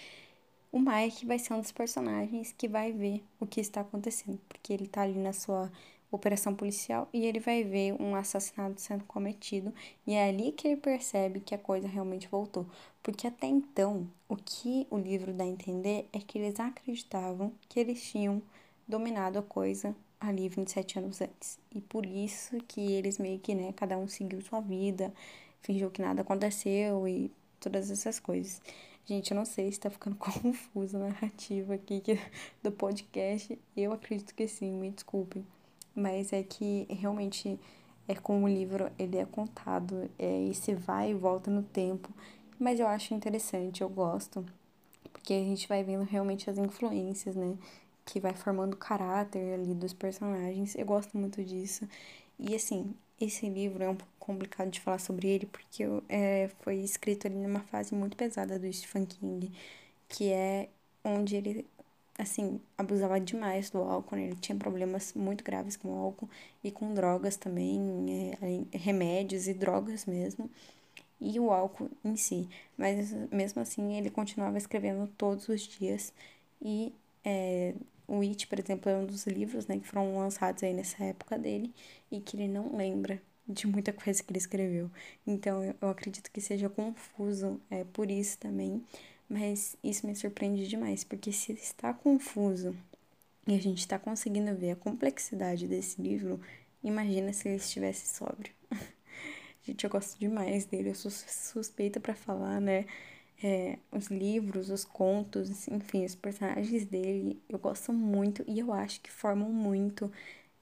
o 0.72 0.80
Mike 0.80 1.26
vai 1.26 1.38
ser 1.38 1.54
um 1.54 1.60
dos 1.60 1.72
personagens 1.72 2.54
que 2.58 2.68
vai 2.68 2.92
ver 2.92 3.24
o 3.40 3.46
que 3.46 3.60
está 3.60 3.82
acontecendo, 3.82 4.40
porque 4.48 4.72
ele 4.72 4.86
está 4.86 5.02
ali 5.02 5.20
na 5.20 5.34
sua 5.34 5.72
operação 6.12 6.54
policial 6.54 7.08
e 7.14 7.26
ele 7.26 7.40
vai 7.40 7.64
ver 7.64 7.94
um 8.02 8.16
assassinato 8.16 8.82
sendo 8.82 9.04
cometido 9.06 9.74
e 10.06 10.14
é 10.14 10.30
ali 10.30 10.52
que 10.52 10.68
ele 10.68 10.78
percebe 10.78 11.40
que 11.40 11.56
a 11.56 11.58
coisa 11.58 11.88
realmente 11.88 12.28
voltou, 12.28 12.66
porque 13.02 13.28
até 13.28 13.48
então 13.48 14.08
o 14.28 14.36
que 14.36 14.86
o 14.90 14.98
livro 14.98 15.34
dá 15.34 15.44
a 15.44 15.48
entender 15.48 16.08
é 16.12 16.20
que 16.20 16.38
eles 16.38 16.60
acreditavam 16.60 17.52
que 17.70 17.80
eles 17.80 18.04
tinham 18.04 18.42
dominado 18.88 19.40
a 19.40 19.44
coisa 19.44 19.96
ali 20.20 20.48
27 20.48 21.00
anos 21.00 21.22
antes. 21.22 21.58
E 21.74 21.82
por 21.82 22.06
isso 22.06 22.58
que 22.68 22.80
eles 22.94 23.18
meio 23.18 23.40
que, 23.40 23.56
né, 23.56 23.74
cada 23.76 23.98
um 23.98 24.08
seguiu 24.08 24.42
sua 24.42 24.60
vida, 24.60 25.12
fingiu 25.62 25.90
que 25.90 26.02
nada 26.02 26.22
aconteceu 26.22 27.08
e 27.08 27.32
todas 27.60 27.90
essas 27.90 28.20
coisas. 28.20 28.62
Gente, 29.12 29.32
eu 29.32 29.36
não 29.36 29.44
sei 29.44 29.70
se 29.70 29.78
tá 29.78 29.90
ficando 29.90 30.16
confusa 30.16 30.98
a 30.98 31.10
narrativa 31.10 31.74
aqui 31.74 32.02
do 32.64 32.72
podcast. 32.72 33.60
Eu 33.76 33.92
acredito 33.92 34.34
que 34.34 34.48
sim, 34.48 34.72
me 34.72 34.90
desculpem. 34.90 35.46
Mas 35.94 36.32
é 36.32 36.42
que 36.42 36.88
realmente 36.90 37.60
é 38.08 38.16
como 38.16 38.46
o 38.46 38.48
livro 38.48 38.90
ele 38.98 39.18
é 39.18 39.26
contado, 39.26 40.10
é 40.18 40.48
esse 40.48 40.74
vai 40.74 41.12
e 41.12 41.14
volta 41.14 41.52
no 41.52 41.62
tempo. 41.62 42.10
Mas 42.58 42.80
eu 42.80 42.88
acho 42.88 43.14
interessante, 43.14 43.82
eu 43.82 43.90
gosto, 43.90 44.46
porque 45.12 45.34
a 45.34 45.44
gente 45.44 45.68
vai 45.68 45.84
vendo 45.84 46.06
realmente 46.06 46.50
as 46.50 46.58
influências, 46.58 47.36
né? 47.36 47.58
que 48.06 48.18
vai 48.18 48.34
formando 48.34 48.76
o 48.76 48.78
caráter 48.78 49.56
ali 49.56 49.74
dos 49.74 49.92
personagens. 49.92 50.74
Eu 50.76 50.86
gosto 50.86 51.18
muito 51.18 51.44
disso. 51.44 51.86
E 52.40 52.56
assim, 52.56 52.96
esse 53.20 53.50
livro 53.50 53.84
é 53.84 53.90
um 53.90 53.98
complicado 54.22 54.70
de 54.70 54.80
falar 54.80 55.00
sobre 55.00 55.28
ele 55.28 55.46
porque 55.48 55.84
é, 56.08 56.50
foi 56.62 56.78
escrito 56.78 57.28
ali 57.28 57.36
numa 57.36 57.62
fase 57.62 57.94
muito 57.96 58.16
pesada 58.16 58.58
do 58.60 58.72
Stephen 58.72 59.06
King, 59.06 59.52
que 60.08 60.32
é 60.32 60.70
onde 61.04 61.36
ele 61.36 61.68
assim, 62.18 62.62
abusava 62.78 63.20
demais 63.20 63.70
do 63.72 63.80
álcool, 63.80 64.16
né? 64.16 64.26
ele 64.26 64.36
tinha 64.36 64.58
problemas 64.58 65.14
muito 65.14 65.44
graves 65.44 65.76
com 65.76 65.90
o 65.90 65.98
álcool 65.98 66.30
e 66.64 66.72
com 66.72 66.94
drogas 66.94 67.36
também, 67.38 68.38
é, 68.72 68.78
remédios 68.78 69.48
e 69.48 69.54
drogas 69.54 70.06
mesmo, 70.06 70.50
e 71.20 71.40
o 71.40 71.52
álcool 71.52 71.90
em 72.04 72.16
si. 72.16 72.48
Mas 72.78 73.12
mesmo 73.32 73.62
assim, 73.62 73.98
ele 73.98 74.10
continuava 74.10 74.58
escrevendo 74.58 75.08
todos 75.18 75.50
os 75.50 75.62
dias 75.62 76.14
e 76.62 76.94
é, 77.26 77.74
o 78.08 78.22
It, 78.22 78.48
por 78.48 78.60
exemplo, 78.60 78.92
é 78.92 78.96
um 78.98 79.06
dos 79.06 79.26
livros 79.28 79.68
né, 79.68 79.80
que 79.80 79.88
foram 79.88 80.18
lançados 80.18 80.64
aí 80.64 80.74
nessa 80.74 81.04
época 81.04 81.38
dele 81.40 81.74
e 82.12 82.20
que 82.20 82.38
ele 82.38 82.48
não 82.48 82.76
lembra 82.76 83.22
de 83.52 83.68
muita 83.68 83.94
coisa 83.94 84.24
que 84.24 84.32
ele 84.32 84.40
escreveu. 84.40 84.90
Então 85.26 85.64
eu, 85.64 85.76
eu 85.82 85.90
acredito 85.90 86.32
que 86.32 86.42
seja 86.42 86.70
confuso 86.70 87.60
é, 87.70 87.84
por 87.86 88.10
isso 88.10 88.38
também. 88.38 88.84
Mas 89.30 89.78
isso 89.82 90.06
me 90.06 90.14
surpreende 90.16 90.68
demais, 90.68 91.06
porque 91.06 91.32
se 91.32 91.54
está 91.54 91.94
confuso 91.94 92.76
e 93.48 93.56
a 93.56 93.60
gente 93.60 93.80
está 93.80 93.98
conseguindo 93.98 94.54
ver 94.56 94.72
a 94.72 94.76
complexidade 94.76 95.68
desse 95.68 96.02
livro, 96.02 96.40
imagina 96.84 97.32
se 97.34 97.48
ele 97.48 97.56
estivesse 97.58 98.14
sóbrio. 98.14 98.52
gente, 99.64 99.84
eu 99.84 99.90
gosto 99.90 100.20
demais 100.20 100.66
dele, 100.66 100.90
eu 100.90 100.96
sou 100.96 101.10
suspeita 101.12 102.00
para 102.00 102.14
falar, 102.14 102.60
né? 102.60 102.86
É, 103.44 103.80
os 103.92 104.08
livros, 104.08 104.70
os 104.70 104.86
contos, 104.86 105.68
enfim, 105.68 106.06
os 106.06 106.14
personagens 106.14 106.86
dele, 106.86 107.42
eu 107.50 107.58
gosto 107.58 107.92
muito 107.92 108.44
e 108.48 108.60
eu 108.60 108.72
acho 108.72 109.02
que 109.02 109.12
formam 109.12 109.50
muito 109.52 110.12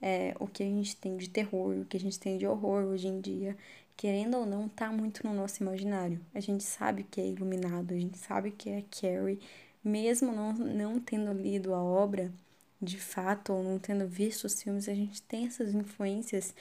é, 0.00 0.34
o 0.40 0.46
que 0.46 0.62
a 0.62 0.66
gente 0.66 0.96
tem 0.96 1.16
de 1.16 1.28
terror, 1.28 1.76
o 1.78 1.84
que 1.84 1.96
a 1.96 2.00
gente 2.00 2.18
tem 2.18 2.38
de 2.38 2.46
horror 2.46 2.84
hoje 2.84 3.08
em 3.08 3.20
dia, 3.20 3.56
querendo 3.96 4.38
ou 4.38 4.46
não, 4.46 4.68
tá 4.68 4.90
muito 4.90 5.26
no 5.26 5.34
nosso 5.34 5.62
imaginário. 5.62 6.20
A 6.34 6.40
gente 6.40 6.64
sabe 6.64 7.04
que 7.04 7.20
é 7.20 7.26
iluminado, 7.26 7.92
a 7.92 7.98
gente 7.98 8.18
sabe 8.18 8.50
que 8.50 8.70
é 8.70 8.82
Carrie, 8.90 9.40
mesmo 9.84 10.32
não, 10.32 10.52
não 10.54 11.00
tendo 11.00 11.32
lido 11.32 11.74
a 11.74 11.82
obra 11.82 12.32
de 12.80 12.98
fato 12.98 13.52
ou 13.52 13.62
não 13.62 13.78
tendo 13.78 14.06
visto 14.08 14.44
os 14.44 14.62
filmes, 14.62 14.88
a 14.88 14.94
gente 14.94 15.20
tem 15.22 15.46
essas 15.46 15.74
influências 15.74 16.54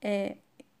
é, 0.00 0.36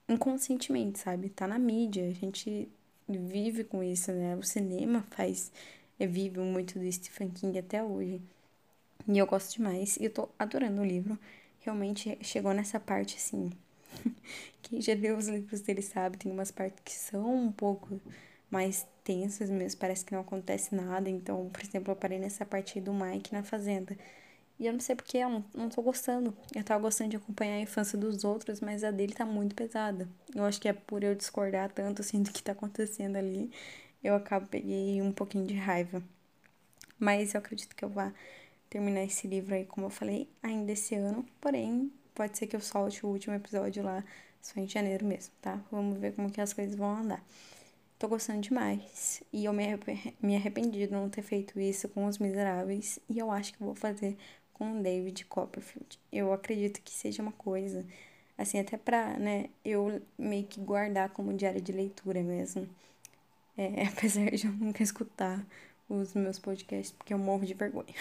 inconscientemente, 0.08 0.98
sabe? 1.00 1.28
Tá 1.30 1.46
na 1.48 1.58
mídia, 1.58 2.08
a 2.08 2.12
gente 2.12 2.68
vive 3.08 3.64
com 3.64 3.82
isso, 3.82 4.12
né? 4.12 4.36
O 4.36 4.42
cinema 4.42 5.02
faz, 5.10 5.50
é, 5.98 6.06
vive 6.06 6.38
muito 6.40 6.78
do 6.78 6.92
Stephen 6.92 7.30
King 7.30 7.58
até 7.58 7.82
hoje. 7.82 8.20
E 9.08 9.18
eu 9.18 9.26
gosto 9.26 9.56
demais, 9.56 9.96
e 9.96 10.04
eu 10.04 10.10
tô 10.10 10.28
adorando 10.38 10.82
o 10.82 10.84
livro 10.84 11.18
realmente 11.66 12.16
chegou 12.22 12.54
nessa 12.54 12.80
parte 12.80 13.16
assim. 13.16 13.50
Quem 14.62 14.80
já 14.80 14.94
leu 14.94 15.16
os 15.16 15.28
livros 15.28 15.60
dele 15.60 15.82
sabe, 15.82 16.16
tem 16.16 16.32
umas 16.32 16.50
partes 16.50 16.80
que 16.84 16.92
são 16.92 17.34
um 17.34 17.52
pouco 17.52 18.00
mais 18.50 18.86
tensas 19.04 19.50
mesmo, 19.50 19.80
parece 19.80 20.04
que 20.04 20.12
não 20.12 20.20
acontece 20.20 20.74
nada. 20.74 21.10
Então, 21.10 21.48
por 21.50 21.62
exemplo, 21.62 21.92
eu 21.92 21.96
parei 21.96 22.18
nessa 22.18 22.44
parte 22.46 22.80
do 22.80 22.92
Mike 22.94 23.32
na 23.32 23.42
fazenda. 23.42 23.96
E 24.58 24.66
eu 24.66 24.72
não 24.72 24.80
sei 24.80 24.96
porque 24.96 25.18
eu 25.18 25.28
não, 25.28 25.44
não 25.54 25.68
tô 25.68 25.82
gostando. 25.82 26.34
Eu 26.54 26.64
tava 26.64 26.80
gostando 26.80 27.10
de 27.10 27.16
acompanhar 27.16 27.56
a 27.56 27.60
infância 27.60 27.98
dos 27.98 28.24
outros, 28.24 28.60
mas 28.60 28.84
a 28.84 28.90
dele 28.90 29.12
tá 29.12 29.26
muito 29.26 29.54
pesada. 29.54 30.08
Eu 30.34 30.44
acho 30.44 30.60
que 30.60 30.68
é 30.68 30.72
por 30.72 31.04
eu 31.04 31.14
discordar 31.14 31.70
tanto 31.72 32.00
assim 32.02 32.22
do 32.22 32.32
que 32.32 32.42
tá 32.42 32.52
acontecendo 32.52 33.16
ali, 33.16 33.50
eu 34.02 34.14
acabo 34.14 34.46
peguei 34.46 35.02
um 35.02 35.12
pouquinho 35.12 35.46
de 35.46 35.54
raiva. 35.54 36.02
Mas 36.98 37.34
eu 37.34 37.38
acredito 37.40 37.74
que 37.76 37.84
eu 37.84 37.90
vá 37.90 38.12
terminar 38.70 39.04
esse 39.04 39.26
livro 39.26 39.54
aí, 39.54 39.64
como 39.64 39.86
eu 39.86 39.90
falei, 39.90 40.28
ainda 40.42 40.72
esse 40.72 40.94
ano. 40.94 41.24
Porém, 41.40 41.92
pode 42.14 42.36
ser 42.38 42.46
que 42.46 42.56
eu 42.56 42.60
solte 42.60 43.04
o 43.04 43.08
último 43.08 43.34
episódio 43.34 43.82
lá 43.82 44.04
só 44.42 44.60
em 44.60 44.68
janeiro 44.68 45.04
mesmo, 45.04 45.32
tá? 45.40 45.60
Vamos 45.70 45.98
ver 45.98 46.14
como 46.14 46.30
que 46.30 46.40
as 46.40 46.52
coisas 46.52 46.76
vão 46.76 46.96
andar. 46.96 47.22
Tô 47.98 48.08
gostando 48.08 48.40
demais. 48.40 49.22
E 49.32 49.44
eu 49.46 49.52
me 49.52 50.36
arrependi 50.36 50.86
de 50.86 50.92
não 50.92 51.08
ter 51.08 51.22
feito 51.22 51.58
isso 51.58 51.88
com 51.88 52.06
Os 52.06 52.18
Miseráveis. 52.18 52.98
E 53.08 53.18
eu 53.18 53.30
acho 53.30 53.52
que 53.54 53.62
vou 53.62 53.74
fazer 53.74 54.16
com 54.52 54.78
o 54.78 54.82
David 54.82 55.24
Copperfield. 55.26 55.98
Eu 56.12 56.32
acredito 56.32 56.80
que 56.82 56.90
seja 56.90 57.22
uma 57.22 57.32
coisa, 57.32 57.84
assim, 58.38 58.58
até 58.58 58.76
pra, 58.76 59.18
né, 59.18 59.50
eu 59.64 60.00
meio 60.18 60.44
que 60.46 60.60
guardar 60.60 61.10
como 61.10 61.32
diário 61.34 61.60
de 61.60 61.72
leitura 61.72 62.22
mesmo. 62.22 62.68
É, 63.56 63.86
apesar 63.88 64.30
de 64.30 64.46
eu 64.46 64.52
nunca 64.52 64.82
escutar 64.82 65.44
os 65.88 66.14
meus 66.14 66.38
podcasts, 66.38 66.92
porque 66.92 67.14
eu 67.14 67.18
morro 67.18 67.46
de 67.46 67.54
vergonha. 67.54 67.94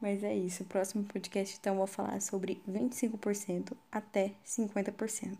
Mas 0.00 0.24
é 0.24 0.34
isso. 0.34 0.62
O 0.62 0.66
próximo 0.66 1.04
podcast, 1.04 1.56
então, 1.60 1.76
vou 1.76 1.86
falar 1.86 2.20
sobre 2.20 2.62
25% 2.68 3.76
até 3.92 4.32
50%. 4.44 5.36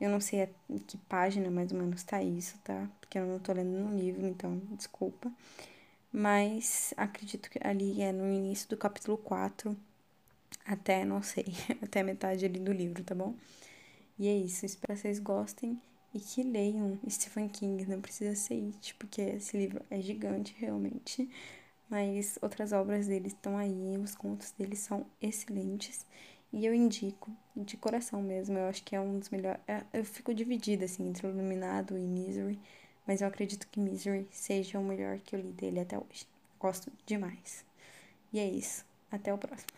Eu 0.00 0.10
não 0.10 0.20
sei 0.20 0.48
em 0.70 0.78
que 0.78 0.96
página 0.96 1.50
mais 1.50 1.72
ou 1.72 1.78
menos 1.78 2.02
tá 2.04 2.22
isso, 2.22 2.56
tá? 2.62 2.88
Porque 3.00 3.18
eu 3.18 3.26
não 3.26 3.38
tô 3.38 3.52
lendo 3.52 3.70
no 3.70 3.98
livro, 3.98 4.26
então 4.26 4.60
desculpa. 4.72 5.32
Mas 6.12 6.94
acredito 6.96 7.50
que 7.50 7.58
ali 7.62 8.00
é 8.02 8.12
no 8.12 8.32
início 8.32 8.68
do 8.68 8.76
capítulo 8.76 9.18
4 9.18 9.76
até, 10.64 11.04
não 11.04 11.22
sei, 11.22 11.46
até 11.82 12.02
metade 12.02 12.44
ali 12.44 12.60
do 12.60 12.72
livro, 12.72 13.02
tá 13.02 13.14
bom? 13.14 13.34
E 14.18 14.28
é 14.28 14.36
isso. 14.36 14.66
Espero 14.66 14.94
que 14.94 15.00
vocês 15.00 15.18
gostem 15.18 15.80
e 16.14 16.20
que 16.20 16.42
leiam 16.42 16.98
Stephen 17.08 17.48
King. 17.48 17.86
Não 17.86 18.00
precisa 18.00 18.34
ser 18.34 18.54
it, 18.54 18.94
porque 18.96 19.20
esse 19.20 19.56
livro 19.56 19.82
é 19.90 20.00
gigante, 20.00 20.54
realmente 20.58 21.28
mas 21.88 22.38
outras 22.42 22.72
obras 22.72 23.06
dele 23.06 23.28
estão 23.28 23.56
aí, 23.56 23.96
os 23.98 24.14
contos 24.14 24.50
dele 24.52 24.76
são 24.76 25.06
excelentes 25.20 26.06
e 26.52 26.64
eu 26.64 26.74
indico 26.74 27.30
de 27.56 27.76
coração 27.76 28.22
mesmo. 28.22 28.58
Eu 28.58 28.68
acho 28.68 28.82
que 28.82 28.96
é 28.96 29.00
um 29.00 29.18
dos 29.18 29.30
melhores. 29.30 29.60
É, 29.66 29.84
eu 29.92 30.04
fico 30.04 30.34
dividida 30.34 30.84
assim 30.84 31.08
entre 31.08 31.26
Iluminado 31.26 31.96
e 31.96 32.06
Misery, 32.06 32.58
mas 33.06 33.20
eu 33.20 33.28
acredito 33.28 33.68
que 33.68 33.80
Misery 33.80 34.26
seja 34.30 34.78
o 34.78 34.84
melhor 34.84 35.18
que 35.20 35.36
eu 35.36 35.40
li 35.40 35.52
dele 35.52 35.80
até 35.80 35.98
hoje. 35.98 36.26
Gosto 36.58 36.92
demais. 37.06 37.64
E 38.32 38.38
é 38.38 38.48
isso. 38.48 38.84
Até 39.10 39.32
o 39.32 39.38
próximo. 39.38 39.68